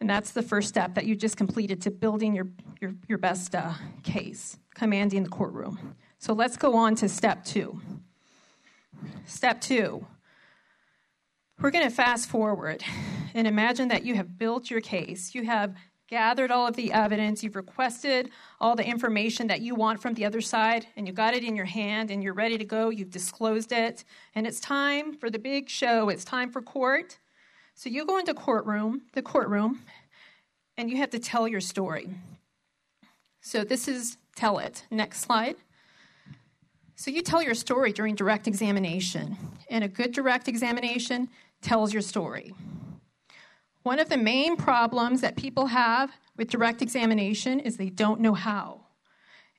And 0.00 0.10
that's 0.10 0.32
the 0.32 0.42
first 0.42 0.68
step 0.68 0.94
that 0.94 1.06
you 1.06 1.16
just 1.16 1.36
completed 1.36 1.80
to 1.82 1.90
building 1.90 2.34
your, 2.34 2.48
your, 2.80 2.94
your 3.08 3.18
best 3.18 3.54
uh, 3.54 3.74
case, 4.02 4.58
commanding 4.74 5.22
the 5.22 5.28
courtroom. 5.28 5.96
So, 6.18 6.32
let's 6.32 6.56
go 6.56 6.74
on 6.74 6.96
to 6.96 7.08
step 7.08 7.44
two. 7.44 7.80
Step 9.24 9.60
two 9.60 10.06
we're 11.60 11.70
going 11.70 11.88
to 11.88 11.94
fast 11.94 12.28
forward 12.28 12.84
and 13.34 13.46
imagine 13.46 13.88
that 13.88 14.04
you 14.04 14.14
have 14.14 14.38
built 14.38 14.70
your 14.70 14.80
case. 14.80 15.34
You 15.34 15.44
have 15.44 15.74
gathered 16.08 16.50
all 16.50 16.66
of 16.66 16.76
the 16.76 16.92
evidence, 16.92 17.42
you've 17.42 17.56
requested 17.56 18.30
all 18.60 18.76
the 18.76 18.86
information 18.86 19.48
that 19.48 19.60
you 19.60 19.74
want 19.74 20.00
from 20.00 20.14
the 20.14 20.24
other 20.24 20.40
side, 20.40 20.86
and 20.96 21.06
you 21.06 21.12
got 21.12 21.34
it 21.34 21.42
in 21.42 21.56
your 21.56 21.64
hand 21.64 22.12
and 22.12 22.22
you're 22.22 22.34
ready 22.34 22.56
to 22.56 22.64
go. 22.64 22.90
You've 22.90 23.10
disclosed 23.10 23.72
it, 23.72 24.04
and 24.34 24.46
it's 24.46 24.60
time 24.60 25.14
for 25.14 25.30
the 25.30 25.38
big 25.38 25.68
show. 25.68 26.08
It's 26.08 26.24
time 26.24 26.52
for 26.52 26.62
court. 26.62 27.18
So 27.74 27.90
you 27.90 28.06
go 28.06 28.18
into 28.18 28.34
courtroom, 28.34 29.02
the 29.14 29.22
courtroom, 29.22 29.80
and 30.76 30.88
you 30.88 30.98
have 30.98 31.10
to 31.10 31.18
tell 31.18 31.48
your 31.48 31.60
story. 31.60 32.10
So 33.40 33.64
this 33.64 33.88
is 33.88 34.18
tell 34.36 34.58
it. 34.58 34.84
Next 34.90 35.20
slide. 35.22 35.56
So 36.94 37.10
you 37.10 37.20
tell 37.20 37.42
your 37.42 37.54
story 37.54 37.92
during 37.92 38.14
direct 38.14 38.46
examination. 38.46 39.36
And 39.68 39.84
a 39.84 39.88
good 39.88 40.12
direct 40.12 40.48
examination 40.48 41.28
tells 41.62 41.92
your 41.92 42.02
story. 42.02 42.52
One 43.82 43.98
of 43.98 44.08
the 44.08 44.16
main 44.16 44.56
problems 44.56 45.20
that 45.20 45.36
people 45.36 45.66
have 45.66 46.10
with 46.36 46.50
direct 46.50 46.82
examination 46.82 47.60
is 47.60 47.76
they 47.76 47.90
don't 47.90 48.20
know 48.20 48.34
how. 48.34 48.86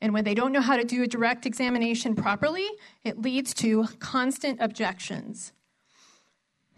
And 0.01 0.13
when 0.13 0.23
they 0.23 0.35
don't 0.35 0.51
know 0.51 0.61
how 0.61 0.77
to 0.77 0.83
do 0.83 1.03
a 1.03 1.07
direct 1.07 1.45
examination 1.45 2.15
properly, 2.15 2.67
it 3.03 3.21
leads 3.21 3.53
to 3.55 3.87
constant 3.99 4.61
objections. 4.61 5.53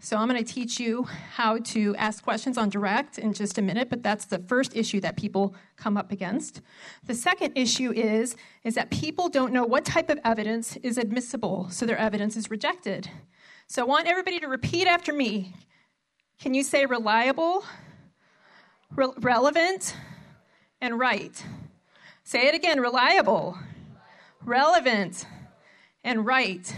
So, 0.02 0.16
I'm 0.16 0.28
going 0.28 0.42
to 0.42 0.52
teach 0.52 0.80
you 0.80 1.02
how 1.34 1.58
to 1.58 1.94
ask 1.96 2.24
questions 2.24 2.56
on 2.56 2.70
direct 2.70 3.18
in 3.18 3.34
just 3.34 3.58
a 3.58 3.62
minute, 3.62 3.90
but 3.90 4.02
that's 4.02 4.24
the 4.24 4.38
first 4.38 4.74
issue 4.74 4.98
that 5.00 5.18
people 5.18 5.54
come 5.76 5.98
up 5.98 6.10
against. 6.10 6.62
The 7.04 7.14
second 7.14 7.52
issue 7.54 7.92
is, 7.92 8.34
is 8.64 8.76
that 8.76 8.90
people 8.90 9.28
don't 9.28 9.52
know 9.52 9.64
what 9.64 9.84
type 9.84 10.08
of 10.08 10.18
evidence 10.24 10.76
is 10.76 10.96
admissible, 10.96 11.68
so 11.68 11.84
their 11.84 11.98
evidence 11.98 12.34
is 12.34 12.50
rejected. 12.50 13.10
So 13.72 13.82
I 13.82 13.84
want 13.84 14.08
everybody 14.08 14.40
to 14.40 14.48
repeat 14.48 14.88
after 14.88 15.12
me. 15.12 15.54
Can 16.40 16.54
you 16.54 16.64
say 16.64 16.86
reliable, 16.86 17.64
re- 18.96 19.12
relevant, 19.20 19.94
and 20.80 20.98
right? 20.98 21.40
Say 22.24 22.48
it 22.48 22.54
again 22.56 22.80
reliable, 22.80 23.56
relevant, 24.44 25.24
and 26.02 26.26
right. 26.26 26.74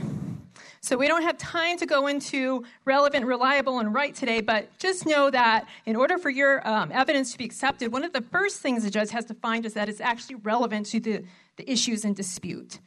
So 0.83 0.98
we 0.98 1.09
don't 1.09 1.22
have 1.22 1.38
time 1.38 1.78
to 1.78 1.87
go 1.87 2.09
into 2.09 2.62
relevant, 2.85 3.24
reliable, 3.24 3.78
and 3.78 3.94
right 3.94 4.14
today, 4.14 4.42
but 4.42 4.68
just 4.78 5.07
know 5.07 5.31
that 5.31 5.68
in 5.87 5.96
order 5.96 6.18
for 6.18 6.28
your 6.28 6.68
um, 6.68 6.92
evidence 6.92 7.33
to 7.33 7.38
be 7.38 7.46
accepted, 7.46 7.90
one 7.90 8.05
of 8.05 8.12
the 8.12 8.20
first 8.20 8.61
things 8.61 8.85
the 8.85 8.90
judge 8.90 9.12
has 9.12 9.24
to 9.24 9.35
find 9.35 9.64
is 9.64 9.72
that 9.72 9.88
it's 9.88 10.02
actually 10.02 10.35
relevant 10.35 10.85
to 10.88 11.00
the, 11.00 11.24
the 11.57 11.72
issues 11.72 12.05
in 12.05 12.12
dispute. 12.12 12.81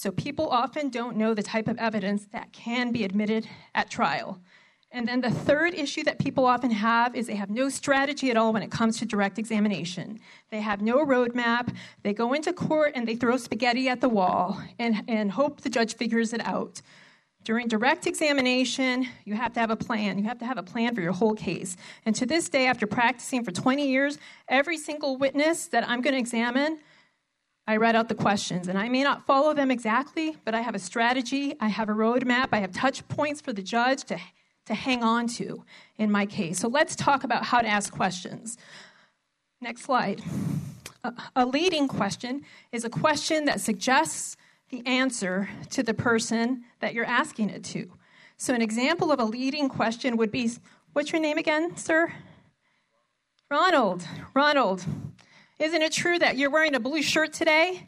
So 0.00 0.10
people 0.10 0.48
often 0.48 0.88
don't 0.88 1.18
know 1.18 1.34
the 1.34 1.42
type 1.42 1.68
of 1.68 1.76
evidence 1.76 2.24
that 2.32 2.54
can 2.54 2.90
be 2.90 3.04
admitted 3.04 3.46
at 3.74 3.90
trial. 3.90 4.40
And 4.92 5.06
then 5.06 5.20
the 5.20 5.30
third 5.30 5.74
issue 5.74 6.02
that 6.04 6.18
people 6.18 6.46
often 6.46 6.70
have 6.70 7.14
is 7.14 7.26
they 7.26 7.34
have 7.34 7.50
no 7.50 7.68
strategy 7.68 8.30
at 8.30 8.38
all 8.38 8.54
when 8.54 8.62
it 8.62 8.70
comes 8.70 8.96
to 9.00 9.04
direct 9.04 9.38
examination. 9.38 10.18
They 10.48 10.62
have 10.62 10.80
no 10.80 11.04
roadmap. 11.04 11.74
They 12.02 12.14
go 12.14 12.32
into 12.32 12.54
court 12.54 12.92
and 12.94 13.06
they 13.06 13.14
throw 13.14 13.36
spaghetti 13.36 13.90
at 13.90 14.00
the 14.00 14.08
wall 14.08 14.58
and, 14.78 15.04
and 15.06 15.30
hope 15.32 15.60
the 15.60 15.68
judge 15.68 15.96
figures 15.96 16.32
it 16.32 16.40
out. 16.46 16.80
During 17.44 17.68
direct 17.68 18.06
examination, 18.06 19.06
you 19.26 19.34
have 19.34 19.52
to 19.52 19.60
have 19.60 19.70
a 19.70 19.76
plan. 19.76 20.16
You 20.16 20.24
have 20.24 20.38
to 20.38 20.46
have 20.46 20.56
a 20.56 20.62
plan 20.62 20.94
for 20.94 21.02
your 21.02 21.12
whole 21.12 21.34
case. 21.34 21.76
And 22.06 22.16
to 22.16 22.24
this 22.24 22.48
day, 22.48 22.66
after 22.66 22.86
practicing 22.86 23.44
for 23.44 23.50
20 23.50 23.86
years, 23.86 24.16
every 24.48 24.78
single 24.78 25.18
witness 25.18 25.66
that 25.66 25.86
I'm 25.86 26.00
going 26.00 26.14
to 26.14 26.18
examine, 26.18 26.78
I 27.70 27.76
read 27.76 27.94
out 27.94 28.08
the 28.08 28.16
questions, 28.16 28.66
and 28.66 28.76
I 28.76 28.88
may 28.88 29.04
not 29.04 29.26
follow 29.26 29.54
them 29.54 29.70
exactly, 29.70 30.36
but 30.44 30.56
I 30.56 30.60
have 30.60 30.74
a 30.74 30.78
strategy, 30.80 31.54
I 31.60 31.68
have 31.68 31.88
a 31.88 31.92
roadmap, 31.92 32.48
I 32.50 32.58
have 32.58 32.72
touch 32.72 33.06
points 33.06 33.40
for 33.40 33.52
the 33.52 33.62
judge 33.62 34.02
to, 34.06 34.18
to 34.66 34.74
hang 34.74 35.04
on 35.04 35.28
to 35.38 35.62
in 35.96 36.10
my 36.10 36.26
case. 36.26 36.58
So 36.58 36.66
let's 36.66 36.96
talk 36.96 37.22
about 37.22 37.44
how 37.44 37.60
to 37.60 37.68
ask 37.68 37.92
questions. 37.92 38.58
Next 39.60 39.82
slide. 39.82 40.20
A, 41.04 41.12
a 41.36 41.46
leading 41.46 41.86
question 41.86 42.42
is 42.72 42.84
a 42.84 42.90
question 42.90 43.44
that 43.44 43.60
suggests 43.60 44.36
the 44.70 44.84
answer 44.84 45.48
to 45.68 45.84
the 45.84 45.94
person 45.94 46.64
that 46.80 46.92
you're 46.92 47.04
asking 47.04 47.50
it 47.50 47.62
to. 47.66 47.92
So, 48.36 48.52
an 48.52 48.62
example 48.62 49.12
of 49.12 49.20
a 49.20 49.24
leading 49.24 49.68
question 49.68 50.16
would 50.16 50.32
be 50.32 50.50
What's 50.92 51.12
your 51.12 51.20
name 51.20 51.38
again, 51.38 51.76
sir? 51.76 52.12
Ronald. 53.48 54.04
Ronald. 54.34 54.84
Isn't 55.60 55.82
it 55.82 55.92
true 55.92 56.18
that 56.18 56.38
you're 56.38 56.48
wearing 56.48 56.74
a 56.74 56.80
blue 56.80 57.02
shirt 57.02 57.34
today? 57.34 57.86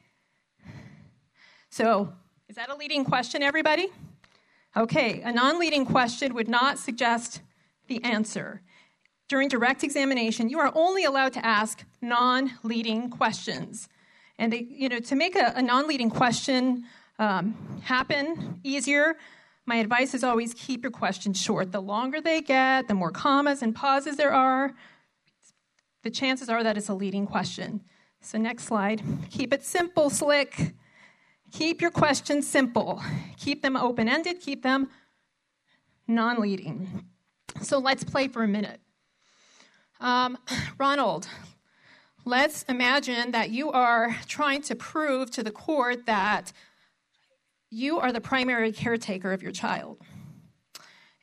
So, 1.71 2.13
is 2.47 2.57
that 2.57 2.69
a 2.69 2.77
leading 2.77 3.03
question, 3.03 3.43
everybody? 3.43 3.89
Okay, 4.77 5.23
a 5.23 5.33
non 5.33 5.59
leading 5.59 5.87
question 5.87 6.35
would 6.35 6.49
not 6.49 6.79
suggest 6.79 7.41
the 7.87 8.05
answer. 8.05 8.61
During 9.27 9.49
direct 9.49 9.85
examination, 9.85 10.51
you 10.51 10.59
are 10.59 10.71
only 10.75 11.05
allowed 11.05 11.33
to 11.33 11.47
ask 11.47 11.83
non 12.03 12.53
leading 12.63 13.09
questions. 13.09 13.89
And 14.39 14.53
they, 14.53 14.67
you 14.69 14.91
know, 14.91 15.01
to 15.01 15.17
make 15.17 15.35
a, 15.35 15.55
a 15.57 15.63
non 15.63 15.89
leading 15.89 16.11
question 16.11 16.85
um, 17.19 17.81
happen 17.85 18.61
easier, 18.63 19.17
my 19.65 19.77
advice 19.77 20.13
is 20.13 20.23
always 20.23 20.53
keep 20.53 20.83
your 20.83 20.91
questions 20.93 21.41
short. 21.41 21.73
The 21.73 21.81
longer 21.81 22.21
they 22.21 22.43
get, 22.43 22.87
the 22.89 22.95
more 22.95 23.11
commas 23.11 23.63
and 23.63 23.75
pauses 23.75 24.19
there 24.19 24.35
are, 24.35 24.75
the 26.03 26.11
chances 26.11 26.49
are 26.49 26.63
that 26.63 26.77
it's 26.77 26.89
a 26.89 26.95
leading 26.95 27.27
question. 27.27 27.83
So, 28.21 28.39
next 28.39 28.65
slide. 28.65 29.03
Keep 29.31 29.53
it 29.53 29.65
simple, 29.65 30.11
slick. 30.11 30.75
Keep 31.53 31.81
your 31.81 31.91
questions 31.91 32.49
simple. 32.49 33.03
Keep 33.37 33.63
them 33.63 33.77
open 33.77 34.09
ended, 34.09 34.41
keep 34.41 34.63
them 34.63 34.89
non 36.07 36.41
leading. 36.41 37.05
So, 37.61 37.79
let's 37.79 38.05
play 38.05 38.29
for 38.29 38.43
a 38.43 38.49
minute. 38.49 38.81
Um, 40.01 40.39
Ronald, 40.79 41.29
let's 42.25 42.63
imagine 42.65 43.33
that 43.33 43.51
you 43.51 43.71
are 43.71 44.17
trying 44.27 44.63
to 44.63 44.77
prove 44.77 45.31
to 45.33 45.43
the 45.43 45.53
court 45.53 46.07
that 46.07 46.53
you 47.71 47.99
are 47.99 48.13
the 48.13 48.21
primary 48.21 48.71
caretaker 48.71 49.33
of 49.33 49.43
your 49.43 49.53
child. 49.53 49.99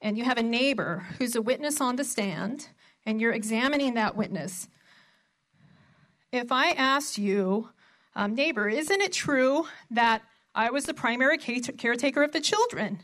And 0.02 0.18
you 0.18 0.24
have 0.24 0.38
a 0.38 0.44
neighbor 0.44 1.06
who's 1.18 1.36
a 1.36 1.42
witness 1.42 1.80
on 1.80 1.98
the 1.98 2.04
stand 2.04 2.70
and 3.06 3.20
you're 3.20 3.34
examining 3.34 3.96
that 3.96 4.16
witness, 4.16 4.68
if 6.32 6.52
I 6.52 6.72
asked 6.72 7.18
you, 7.18 7.70
um, 8.16 8.36
neighbor, 8.36 8.70
isn't 8.70 9.02
it 9.02 9.14
true 9.14 9.66
that 9.92 10.22
I 10.54 10.72
was 10.72 10.86
the 10.86 10.94
primary 10.94 11.38
caretaker 11.38 12.24
of 12.24 12.32
the 12.32 12.42
children? 12.42 13.00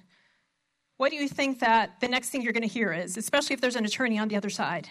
What 0.98 1.10
do 1.10 1.18
you 1.18 1.28
think 1.28 1.60
that 1.60 2.00
the 2.00 2.08
next 2.08 2.30
thing 2.30 2.42
you're 2.42 2.54
going 2.54 2.68
to 2.68 2.74
hear 2.74 2.94
is, 2.94 3.18
especially 3.18 3.54
if 3.54 3.62
there's 3.62 3.76
an 3.76 3.86
attorney 3.86 4.18
on 4.18 4.28
the 4.28 4.36
other 4.36 4.50
side? 4.50 4.90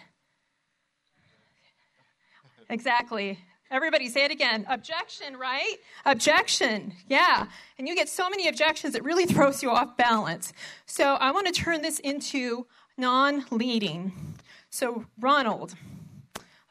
Exactly. 2.69 3.38
Everybody 3.71 4.09
say 4.09 4.25
it 4.25 4.31
again. 4.31 4.67
Objection, 4.69 5.37
right? 5.37 5.77
Objection. 6.05 6.93
Yeah. 7.09 7.47
And 7.79 7.88
you 7.88 7.95
get 7.95 8.09
so 8.09 8.29
many 8.29 8.49
objections, 8.49 8.95
it 8.95 9.05
really 9.05 9.27
throws 9.35 9.62
you 9.62 9.71
off 9.71 9.97
balance. 9.97 10.53
So 10.87 11.14
I 11.14 11.31
want 11.31 11.47
to 11.47 11.53
turn 11.53 11.83
this 11.83 11.99
into 12.01 12.67
non 12.97 13.45
leading. 13.51 14.34
So, 14.75 15.05
Ronald, 15.21 15.77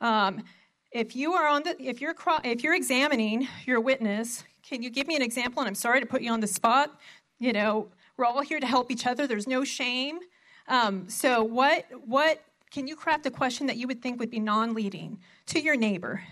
um, 0.01 0.43
if 0.91 1.15
you 1.15 1.35
are 1.35 1.47
on 1.47 1.63
the, 1.63 1.81
if 1.81 2.01
you're 2.01 2.13
if 2.43 2.61
you're 2.61 2.75
examining 2.75 3.47
your 3.65 3.79
witness, 3.79 4.43
can 4.61 4.83
you 4.83 4.89
give 4.89 5.07
me 5.07 5.15
an 5.15 5.21
example? 5.21 5.61
And 5.61 5.69
I'm 5.69 5.75
sorry 5.75 6.01
to 6.01 6.05
put 6.05 6.21
you 6.21 6.29
on 6.29 6.41
the 6.41 6.47
spot. 6.47 6.99
You 7.39 7.53
know, 7.53 7.87
we're 8.17 8.25
all 8.25 8.41
here 8.41 8.59
to 8.59 8.67
help 8.67 8.91
each 8.91 9.07
other. 9.07 9.25
There's 9.25 9.47
no 9.47 9.63
shame. 9.63 10.19
Um, 10.67 11.07
so, 11.07 11.45
what 11.45 11.85
what 12.05 12.43
can 12.71 12.87
you 12.87 12.97
craft 12.97 13.25
a 13.25 13.31
question 13.31 13.67
that 13.67 13.77
you 13.77 13.87
would 13.87 14.01
think 14.01 14.19
would 14.19 14.29
be 14.29 14.41
non-leading 14.41 15.19
to 15.45 15.61
your 15.61 15.77
neighbor? 15.77 16.23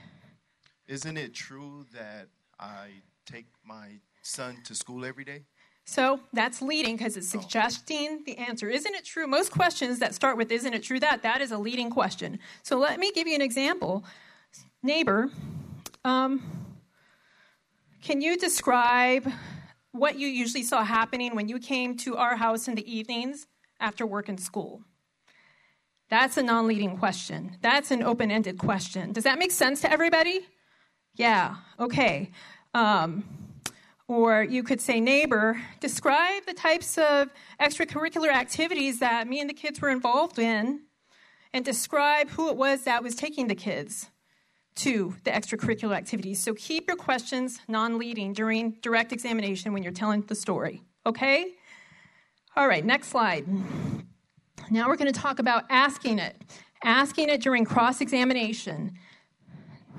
Isn't 0.87 1.15
it 1.15 1.33
true 1.33 1.85
that 1.93 2.27
I 2.59 2.89
take 3.25 3.45
my 3.63 4.01
son 4.23 4.57
to 4.65 4.75
school 4.75 5.05
every 5.05 5.23
day? 5.23 5.45
So 5.85 6.19
that's 6.31 6.61
leading 6.61 6.95
because 6.95 7.17
it's 7.17 7.27
suggesting 7.27 8.23
the 8.25 8.37
answer. 8.37 8.69
Isn't 8.69 8.93
it 8.93 9.03
true? 9.03 9.27
Most 9.27 9.51
questions 9.51 9.99
that 9.99 10.13
start 10.13 10.37
with 10.37 10.51
isn't 10.51 10.73
it 10.73 10.83
true 10.83 10.99
that, 10.99 11.23
that 11.23 11.41
is 11.41 11.51
a 11.51 11.57
leading 11.57 11.89
question. 11.89 12.39
So 12.63 12.77
let 12.77 12.99
me 12.99 13.11
give 13.11 13.27
you 13.27 13.35
an 13.35 13.41
example. 13.41 14.05
Neighbor, 14.83 15.29
um, 16.05 16.41
can 18.01 18.21
you 18.21 18.37
describe 18.37 19.31
what 19.91 20.17
you 20.17 20.27
usually 20.27 20.63
saw 20.63 20.83
happening 20.83 21.35
when 21.35 21.47
you 21.47 21.59
came 21.59 21.97
to 21.97 22.17
our 22.17 22.35
house 22.35 22.67
in 22.67 22.75
the 22.75 22.91
evenings 22.91 23.47
after 23.79 24.05
work 24.05 24.29
and 24.29 24.39
school? 24.39 24.81
That's 26.09 26.37
a 26.37 26.43
non 26.43 26.67
leading 26.67 26.97
question. 26.97 27.57
That's 27.61 27.89
an 27.91 28.03
open 28.03 28.31
ended 28.31 28.57
question. 28.57 29.13
Does 29.13 29.23
that 29.23 29.39
make 29.39 29.51
sense 29.51 29.81
to 29.81 29.91
everybody? 29.91 30.41
Yeah, 31.15 31.55
okay. 31.79 32.31
Um, 32.73 33.23
or 34.11 34.43
you 34.43 34.61
could 34.61 34.81
say, 34.81 34.99
neighbor, 34.99 35.61
describe 35.79 36.45
the 36.45 36.53
types 36.53 36.97
of 36.97 37.29
extracurricular 37.61 38.27
activities 38.27 38.99
that 38.99 39.25
me 39.25 39.39
and 39.39 39.49
the 39.49 39.53
kids 39.53 39.79
were 39.79 39.87
involved 39.87 40.37
in, 40.37 40.81
and 41.53 41.63
describe 41.63 42.29
who 42.31 42.49
it 42.49 42.57
was 42.57 42.81
that 42.81 43.01
was 43.03 43.15
taking 43.15 43.47
the 43.47 43.55
kids 43.55 44.09
to 44.75 45.15
the 45.23 45.31
extracurricular 45.31 45.95
activities. 45.95 46.43
So 46.43 46.53
keep 46.53 46.89
your 46.89 46.97
questions 46.97 47.61
non 47.69 47.97
leading 47.97 48.33
during 48.33 48.71
direct 48.81 49.13
examination 49.13 49.71
when 49.71 49.81
you're 49.81 49.93
telling 49.93 50.23
the 50.23 50.35
story, 50.35 50.83
okay? 51.05 51.53
All 52.57 52.67
right, 52.67 52.83
next 52.83 53.07
slide. 53.07 53.47
Now 54.69 54.89
we're 54.89 54.97
going 54.97 55.13
to 55.13 55.17
talk 55.17 55.39
about 55.39 55.63
asking 55.69 56.19
it, 56.19 56.35
asking 56.83 57.29
it 57.29 57.41
during 57.41 57.63
cross 57.63 58.01
examination. 58.01 58.91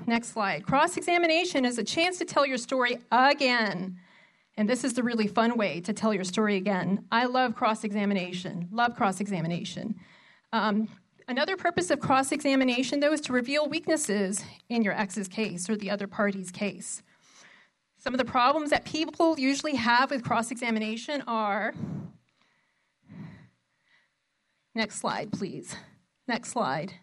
Next 0.05 0.33
slide. 0.33 0.67
Cross 0.67 0.97
examination 0.97 1.65
is 1.65 1.79
a 1.79 1.83
chance 1.83 2.19
to 2.19 2.25
tell 2.25 2.45
your 2.45 2.59
story 2.59 2.99
again. 3.11 3.97
And 4.55 4.69
this 4.69 4.83
is 4.83 4.93
the 4.93 5.03
really 5.03 5.27
fun 5.27 5.57
way 5.57 5.81
to 5.81 5.93
tell 5.93 6.13
your 6.13 6.23
story 6.23 6.57
again. 6.57 7.05
I 7.11 7.25
love 7.25 7.55
cross 7.55 7.83
examination, 7.83 8.69
love 8.71 8.95
cross 8.95 9.19
examination. 9.19 9.95
Um, 10.51 10.87
another 11.27 11.57
purpose 11.57 11.89
of 11.89 11.99
cross 11.99 12.31
examination, 12.31 12.99
though, 12.99 13.13
is 13.13 13.21
to 13.21 13.33
reveal 13.33 13.67
weaknesses 13.67 14.43
in 14.69 14.83
your 14.83 14.93
ex's 14.93 15.27
case 15.27 15.69
or 15.69 15.75
the 15.75 15.89
other 15.89 16.05
party's 16.05 16.51
case. 16.51 17.01
Some 17.97 18.13
of 18.13 18.17
the 18.19 18.25
problems 18.25 18.69
that 18.69 18.85
people 18.85 19.39
usually 19.39 19.75
have 19.75 20.11
with 20.11 20.23
cross 20.23 20.51
examination 20.51 21.23
are 21.25 21.73
next 24.75 24.99
slide, 24.99 25.31
please. 25.31 25.75
Next 26.27 26.51
slide. 26.51 26.93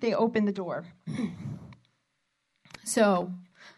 They 0.00 0.14
open 0.14 0.46
the 0.46 0.52
door. 0.52 0.86
so, 2.84 3.30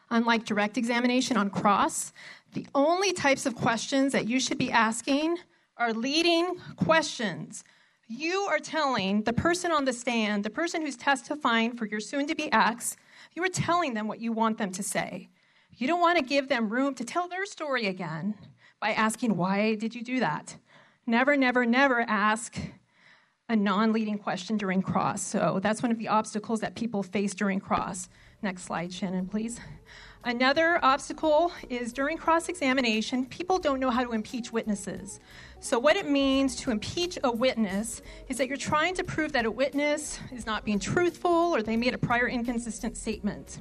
unlike 0.08 0.44
direct 0.44 0.78
examination 0.78 1.36
on 1.36 1.50
cross, 1.50 2.12
the 2.54 2.66
only 2.74 3.12
types 3.12 3.46
of 3.46 3.54
questions 3.54 4.12
that 4.12 4.26
you 4.26 4.40
should 4.40 4.58
be 4.58 4.70
asking 4.70 5.38
are 5.76 5.92
leading 5.92 6.56
questions. 6.76 7.64
You 8.06 8.46
are 8.50 8.58
telling 8.58 9.22
the 9.22 9.32
person 9.32 9.72
on 9.72 9.84
the 9.84 9.92
stand, 9.92 10.44
the 10.44 10.50
person 10.50 10.82
who's 10.82 10.96
testifying 10.96 11.76
for 11.76 11.86
your 11.86 12.00
soon 12.00 12.26
to 12.28 12.34
be 12.34 12.52
ex, 12.52 12.96
you 13.32 13.42
are 13.42 13.48
telling 13.48 13.94
them 13.94 14.06
what 14.06 14.20
you 14.20 14.32
want 14.32 14.58
them 14.58 14.70
to 14.72 14.82
say. 14.82 15.28
You 15.76 15.88
don't 15.88 16.00
want 16.00 16.18
to 16.18 16.24
give 16.24 16.48
them 16.48 16.68
room 16.68 16.94
to 16.94 17.04
tell 17.04 17.28
their 17.28 17.46
story 17.46 17.86
again 17.86 18.34
by 18.80 18.90
asking, 18.90 19.36
Why 19.36 19.74
did 19.74 19.94
you 19.94 20.02
do 20.02 20.20
that? 20.20 20.56
Never, 21.06 21.36
never, 21.36 21.66
never 21.66 22.02
ask 22.02 22.56
a 23.48 23.56
non 23.56 23.92
leading 23.92 24.18
question 24.18 24.56
during 24.56 24.80
cross. 24.80 25.22
So 25.22 25.58
that's 25.62 25.82
one 25.82 25.90
of 25.90 25.98
the 25.98 26.08
obstacles 26.08 26.60
that 26.60 26.76
people 26.76 27.02
face 27.02 27.34
during 27.34 27.58
cross. 27.58 28.08
Next 28.42 28.62
slide, 28.64 28.92
Shannon, 28.92 29.26
please. 29.26 29.60
Another 30.26 30.82
obstacle 30.82 31.52
is 31.68 31.92
during 31.92 32.16
cross 32.16 32.48
examination, 32.48 33.26
people 33.26 33.58
don't 33.58 33.78
know 33.78 33.90
how 33.90 34.02
to 34.02 34.12
impeach 34.12 34.52
witnesses. 34.52 35.20
So, 35.60 35.78
what 35.78 35.96
it 35.96 36.08
means 36.08 36.56
to 36.56 36.70
impeach 36.70 37.18
a 37.22 37.30
witness 37.30 38.00
is 38.28 38.38
that 38.38 38.48
you're 38.48 38.56
trying 38.56 38.94
to 38.94 39.04
prove 39.04 39.32
that 39.32 39.44
a 39.44 39.50
witness 39.50 40.18
is 40.32 40.46
not 40.46 40.64
being 40.64 40.78
truthful 40.78 41.30
or 41.30 41.62
they 41.62 41.76
made 41.76 41.92
a 41.92 41.98
prior 41.98 42.26
inconsistent 42.26 42.96
statement. 42.96 43.58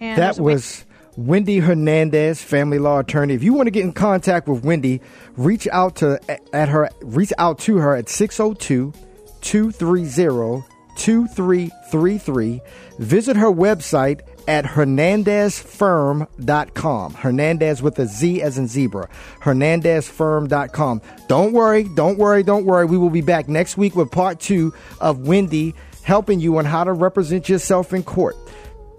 And 0.00 0.20
that 0.20 0.40
was 0.40 0.84
Wendy 1.16 1.58
Hernandez, 1.58 2.42
family 2.42 2.80
law 2.80 2.98
attorney. 2.98 3.34
If 3.34 3.44
you 3.44 3.54
want 3.54 3.68
to 3.68 3.70
get 3.70 3.84
in 3.84 3.92
contact 3.92 4.48
with 4.48 4.64
Wendy, 4.64 5.00
reach 5.36 5.68
out 5.68 5.96
to 5.96 6.20
at 6.52 6.68
her 6.68 6.90
reach 7.00 7.32
out 7.38 7.60
to 7.60 7.76
her 7.76 7.94
at 7.94 8.08
602 8.08 8.92
230 9.40 10.75
2333. 10.96 12.60
Visit 12.98 13.36
her 13.36 13.50
website 13.50 14.20
at 14.48 14.64
hernandezfirm.com. 14.64 17.14
Hernandez 17.14 17.82
with 17.82 17.98
a 17.98 18.06
Z 18.06 18.40
as 18.42 18.58
in 18.58 18.68
zebra. 18.68 19.08
Hernandezfirm.com. 19.42 21.02
Don't 21.28 21.52
worry, 21.52 21.84
don't 21.84 22.18
worry, 22.18 22.42
don't 22.42 22.64
worry. 22.64 22.86
We 22.86 22.98
will 22.98 23.10
be 23.10 23.20
back 23.20 23.48
next 23.48 23.76
week 23.76 23.94
with 23.96 24.10
part 24.10 24.40
two 24.40 24.72
of 25.00 25.26
Wendy 25.26 25.74
helping 26.02 26.40
you 26.40 26.56
on 26.58 26.64
how 26.64 26.84
to 26.84 26.92
represent 26.92 27.48
yourself 27.48 27.92
in 27.92 28.04
court. 28.04 28.36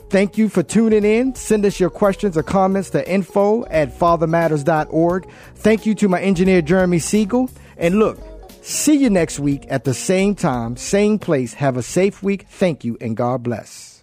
Thank 0.09 0.37
you 0.37 0.47
for 0.47 0.63
tuning 0.63 1.03
in. 1.03 1.35
Send 1.35 1.65
us 1.65 1.79
your 1.79 1.89
questions 1.89 2.37
or 2.37 2.43
comments 2.43 2.91
to 2.91 3.09
info 3.09 3.65
at 3.65 3.97
fathermatters.org. 3.97 5.29
Thank 5.55 5.85
you 5.85 5.95
to 5.95 6.07
my 6.07 6.21
engineer, 6.21 6.61
Jeremy 6.61 6.99
Siegel. 6.99 7.49
And 7.77 7.99
look, 7.99 8.17
see 8.67 8.95
you 8.95 9.09
next 9.09 9.39
week 9.39 9.65
at 9.69 9.83
the 9.83 9.93
same 9.93 10.35
time, 10.35 10.75
same 10.77 11.19
place. 11.19 11.53
Have 11.53 11.77
a 11.77 11.83
safe 11.83 12.21
week. 12.21 12.47
Thank 12.49 12.83
you 12.83 12.97
and 12.99 13.15
God 13.15 13.43
bless. 13.43 13.96